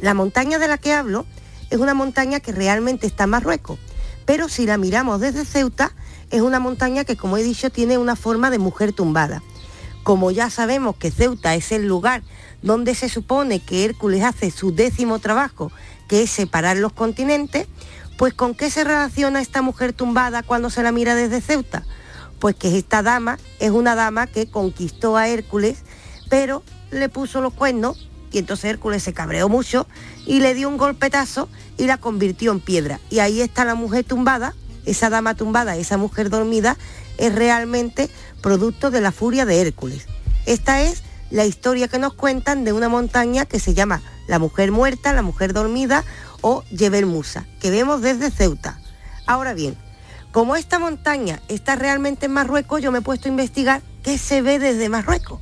[0.02, 1.26] La montaña de la que hablo
[1.70, 3.78] es una montaña que realmente está en Marruecos,
[4.26, 5.92] pero si la miramos desde Ceuta,
[6.32, 9.44] es una montaña que, como he dicho, tiene una forma de mujer tumbada.
[10.04, 12.24] Como ya sabemos que Ceuta es el lugar
[12.62, 15.72] donde se supone que Hércules hace su décimo trabajo,
[16.14, 17.66] que separar los continentes,
[18.20, 21.84] pues ¿con qué se relaciona esta mujer tumbada cuando se la mira desde Ceuta?
[22.38, 25.80] Pues que esta dama es una dama que conquistó a Hércules,
[26.30, 26.62] pero
[26.92, 29.88] le puso los cuernos y entonces Hércules se cabreó mucho
[30.28, 31.50] y le dio un golpetazo
[31.80, 33.00] y la convirtió en piedra.
[33.10, 34.54] Y ahí está la mujer tumbada,
[34.86, 36.78] esa dama tumbada, esa mujer dormida,
[37.18, 38.08] es realmente
[38.44, 40.06] producto de la furia de Hércules.
[40.46, 41.02] Esta es
[41.32, 45.22] la historia que nos cuentan de una montaña que se llama La Mujer Muerta, La
[45.22, 46.04] Mujer Dormida
[46.42, 48.80] o Jebel Musa, que vemos desde Ceuta.
[49.26, 49.78] Ahora bien,
[50.32, 54.42] como esta montaña está realmente en Marruecos, yo me he puesto a investigar qué se
[54.42, 55.40] ve desde Marruecos.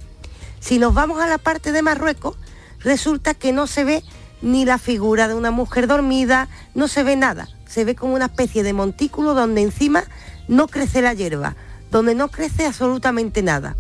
[0.59, 2.38] Si nos vamos a la parte de Marruecos,
[2.79, 4.03] resulta que no se ve
[4.41, 7.47] ni la figura de una mujer dormida, no se ve nada.
[7.67, 10.03] Se ve como una especie de montículo donde encima
[10.47, 11.55] no crece la hierba,
[11.89, 13.75] donde no crece absolutamente nada.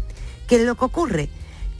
[0.47, 1.29] ¿Qué es lo que ocurre?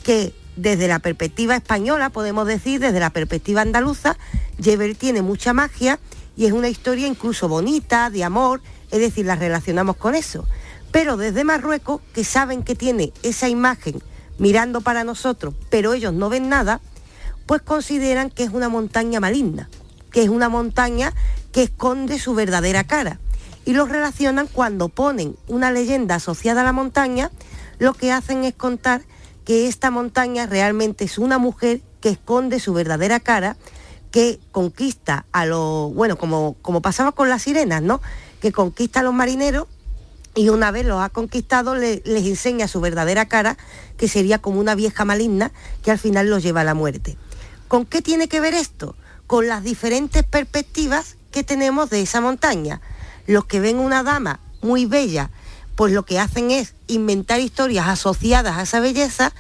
[0.04, 4.18] Que desde la perspectiva española, podemos decir, desde la perspectiva andaluza,
[4.58, 6.00] Yever tiene mucha magia
[6.36, 10.46] y es una historia incluso bonita, de amor, es decir, la relacionamos con eso.
[10.92, 14.02] Pero desde Marruecos, que saben que tiene esa imagen
[14.38, 16.82] mirando para nosotros, pero ellos no ven nada,
[17.46, 19.70] pues consideran que es una montaña maligna,
[20.12, 21.14] que es una montaña
[21.52, 23.20] que esconde su verdadera cara.
[23.66, 27.30] Y lo relacionan cuando ponen una leyenda asociada a la montaña,
[27.78, 29.04] lo que hacen es contar
[29.46, 33.58] que esta montaña realmente es una mujer que esconde su verdadera cara,
[34.12, 38.02] que conquista a los, bueno, como, como pasaba con las sirenas, ¿no?
[38.42, 39.68] Que conquista a los marineros
[40.36, 43.58] y una vez los ha conquistado les enseña su verdadera cara,
[43.98, 45.52] que sería como una vieja maligna
[45.84, 47.18] que al final los lleva a la muerte.
[47.68, 48.96] ¿Con qué tiene que ver esto?
[49.28, 52.82] Con las diferentes perspectivas que tenemos de esa montaña.
[53.28, 55.30] Los que ven una dama muy bella,
[55.76, 59.34] pues lo que hacen es inventar historias asociadas a esa belleza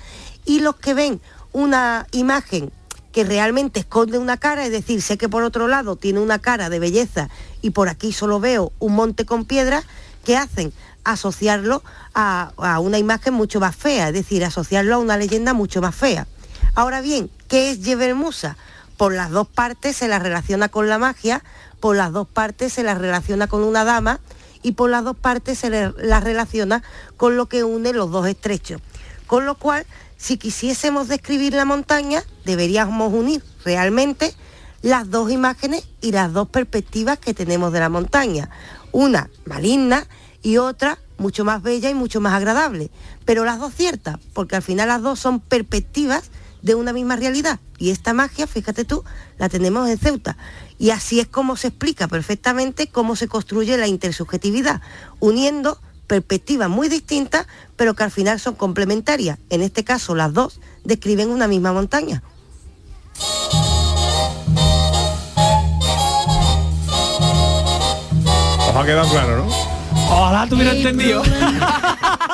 [0.46, 1.22] y los que ven
[1.52, 2.72] una imagen
[3.12, 6.70] que realmente esconde una cara, es decir, sé que por otro lado tiene una cara
[6.70, 7.30] de belleza
[7.62, 9.86] y por aquí solo veo un monte con piedras,
[10.24, 10.72] ¿qué hacen?
[11.04, 15.96] Asociarlo a, una imagen mucho más fea, es decir, asociarlo a una leyenda mucho más
[15.96, 16.28] fea.
[16.74, 18.56] Ahora bien, ¿qué es Yeber Musa?
[18.96, 21.44] Por las dos partes se la relaciona con la magia,
[21.80, 24.20] por las dos partes se la relaciona con una dama
[24.64, 26.84] y por las dos partes se la relaciona
[27.18, 28.82] con lo que une los dos estrechos.
[29.28, 29.86] Con lo cual,
[30.18, 34.34] si quisiésemos describir la montaña, deberíamos unir realmente
[34.82, 38.50] las dos imágenes y las dos perspectivas que tenemos de la montaña.
[38.92, 40.08] Una maligna
[40.42, 42.92] y otra mucho más bella y mucho más agradable.
[43.26, 46.32] Pero las dos ciertas, porque al final las dos son perspectivas
[46.62, 47.60] de una misma realidad.
[47.78, 49.04] Y esta magia, fíjate tú,
[49.38, 50.38] la tenemos en Ceuta.
[50.78, 54.82] Y así es como se explica perfectamente cómo se construye la intersubjetividad,
[55.20, 59.40] uniendo perspectivas muy distintas, pero que al final son complementarias.
[59.50, 62.22] En este caso, las dos describen una misma montaña.
[68.70, 69.72] Os ha quedado claro, ¿no?
[70.12, 71.24] Ojalá tuviera entendido.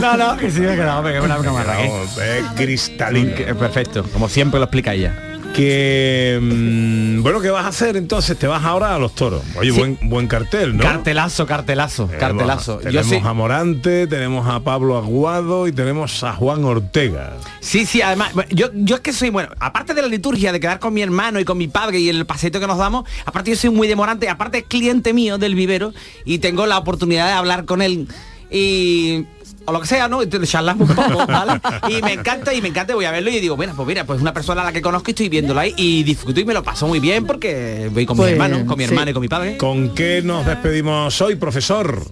[0.00, 1.82] no, no, que sí me he quedado, que es una cámara.
[1.82, 3.34] es cristalino.
[3.58, 5.33] Perfecto, como siempre lo explica ella.
[5.54, 8.36] Que mm, bueno, ¿qué vas a hacer entonces?
[8.36, 9.40] Te vas ahora a los toros.
[9.56, 9.78] Oye, Sí.
[9.78, 10.82] buen, buen cartel, ¿no?
[10.82, 12.80] Cartelazo, cartelazo, cartelazo.
[12.80, 13.20] Yo Tenemos sí.
[13.24, 17.34] a Morante, tenemos a Pablo Aguado y tenemos a Juan Ortega.
[17.60, 20.80] Sí, sí, además, yo, yo es que soy, bueno, aparte de la liturgia, de quedar
[20.80, 23.56] con mi hermano y con mi padre y el paseito que nos damos, aparte yo
[23.56, 25.94] soy muy demorante, aparte es cliente mío del vivero
[26.24, 28.08] y tengo la oportunidad de hablar con él
[28.50, 29.24] y
[29.66, 30.24] o lo que sea, ¿no?
[30.24, 31.60] Charlamos un poco, ¿vale?
[31.88, 34.20] Y me encanta, y me encanta, voy a verlo y digo, bueno, pues mira, pues
[34.20, 36.62] una persona a la que conozco y estoy viéndola ahí y disfruto y me lo
[36.62, 38.90] paso muy bien porque voy con Pues, mi hermano, con mi sí.
[38.90, 39.56] hermano y con mi padre.
[39.56, 42.02] ¿Con qué nos despedimos hoy, profesor?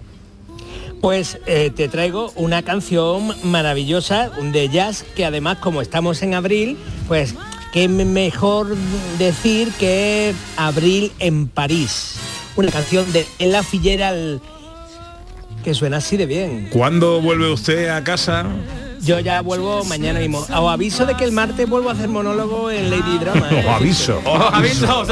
[1.01, 6.77] Pues eh, te traigo una canción maravillosa de jazz que además como estamos en abril,
[7.09, 7.35] pues
[7.73, 8.75] qué me- mejor
[9.19, 12.15] decir que Abril en París.
[12.55, 14.39] Una canción de Ella Fitzgerald
[15.63, 16.67] que suena así de bien.
[16.69, 18.45] ¿Cuándo vuelve usted a casa?
[19.01, 20.39] Yo ya vuelvo mañana mismo.
[20.39, 23.49] Os aviso de que el martes vuelvo a hacer monólogo en Lady Drama.
[23.51, 23.59] ¿eh?
[23.67, 25.03] Os aviso, os aviso.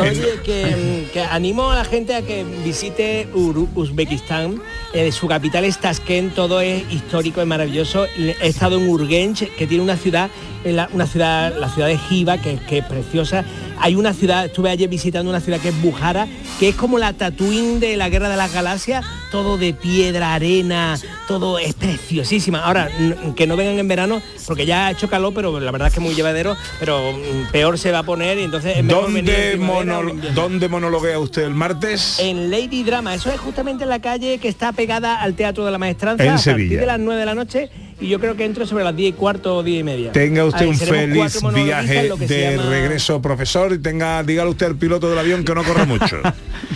[0.00, 4.60] Oye, oye, que, que animo a la gente a que visite Uru- Uzbekistán.
[4.94, 8.06] Eh, su capital es Tashkent, todo es histórico y maravilloso.
[8.18, 10.28] He estado en Urgench, que tiene una ciudad,
[10.64, 13.44] en la- una ciudad, la ciudad de Jiva, que, que es preciosa.
[13.82, 16.28] Hay una ciudad, estuve ayer visitando una ciudad que es Bujara,
[16.60, 20.96] que es como la Tatooine de la Guerra de las Galaxias, todo de piedra, arena,
[21.26, 22.60] todo es preciosísima.
[22.60, 22.88] Ahora,
[23.34, 25.98] que no vengan en verano, porque ya ha hecho calor, pero la verdad es que
[25.98, 29.56] es muy llevadero, pero mm, peor se va a poner y entonces es mejor ¿Dónde,
[29.58, 30.02] mono-.
[30.32, 32.20] ¿Dónde monologuea usted el martes?
[32.20, 35.72] En Lady Drama, eso es justamente en la calle que está pegada al Teatro de
[35.72, 36.62] la Maestranza En a Sevilla.
[36.62, 37.68] partir de las 9 de la noche
[38.02, 40.12] y yo creo que entro sobre las 10 y cuarto o 10 y media.
[40.12, 44.76] Tenga usted Ahí un feliz viaje de llama- regreso, profesor, y tenga, dígale usted al
[44.76, 46.20] piloto del avión que no corra mucho.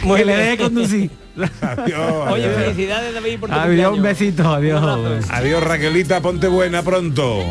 [0.03, 0.45] Muy que le bien.
[0.51, 1.11] deje conducir.
[1.61, 2.57] adiós, Oye, adiós.
[2.63, 3.97] felicidades David por tu Adiós, cumpleaños.
[3.97, 5.27] un besito, adiós.
[5.31, 7.43] Adiós, Raquelita, ponte buena pronto.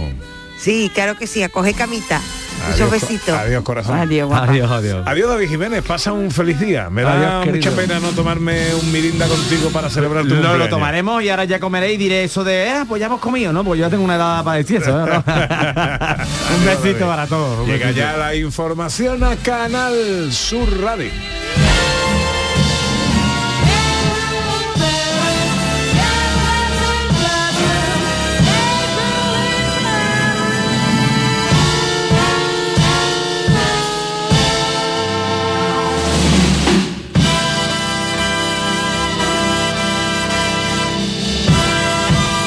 [0.57, 2.21] Sí, claro que sí, a coger camita.
[2.55, 3.37] Muchos Adiós, besitos.
[3.37, 3.99] Adiós, corazón.
[3.99, 4.49] Adiós, guapa.
[4.49, 5.03] Adiós, adiós.
[5.05, 5.83] Adiós, David Jiménez.
[5.83, 6.89] Pasa un feliz día.
[6.89, 7.75] Me da Adiós, mucha querido.
[7.75, 11.59] pena no tomarme un mirinda contigo para celebrar tu Lo, lo tomaremos y ahora ya
[11.59, 13.63] comeré y diré eso de, eh, pues ya hemos comido, ¿no?
[13.63, 14.91] Pues yo tengo una edad para decir eso.
[14.91, 15.05] ¿no?
[15.05, 17.67] un besito para todos.
[17.67, 21.11] Llega ya la información a Canal Sur Radio.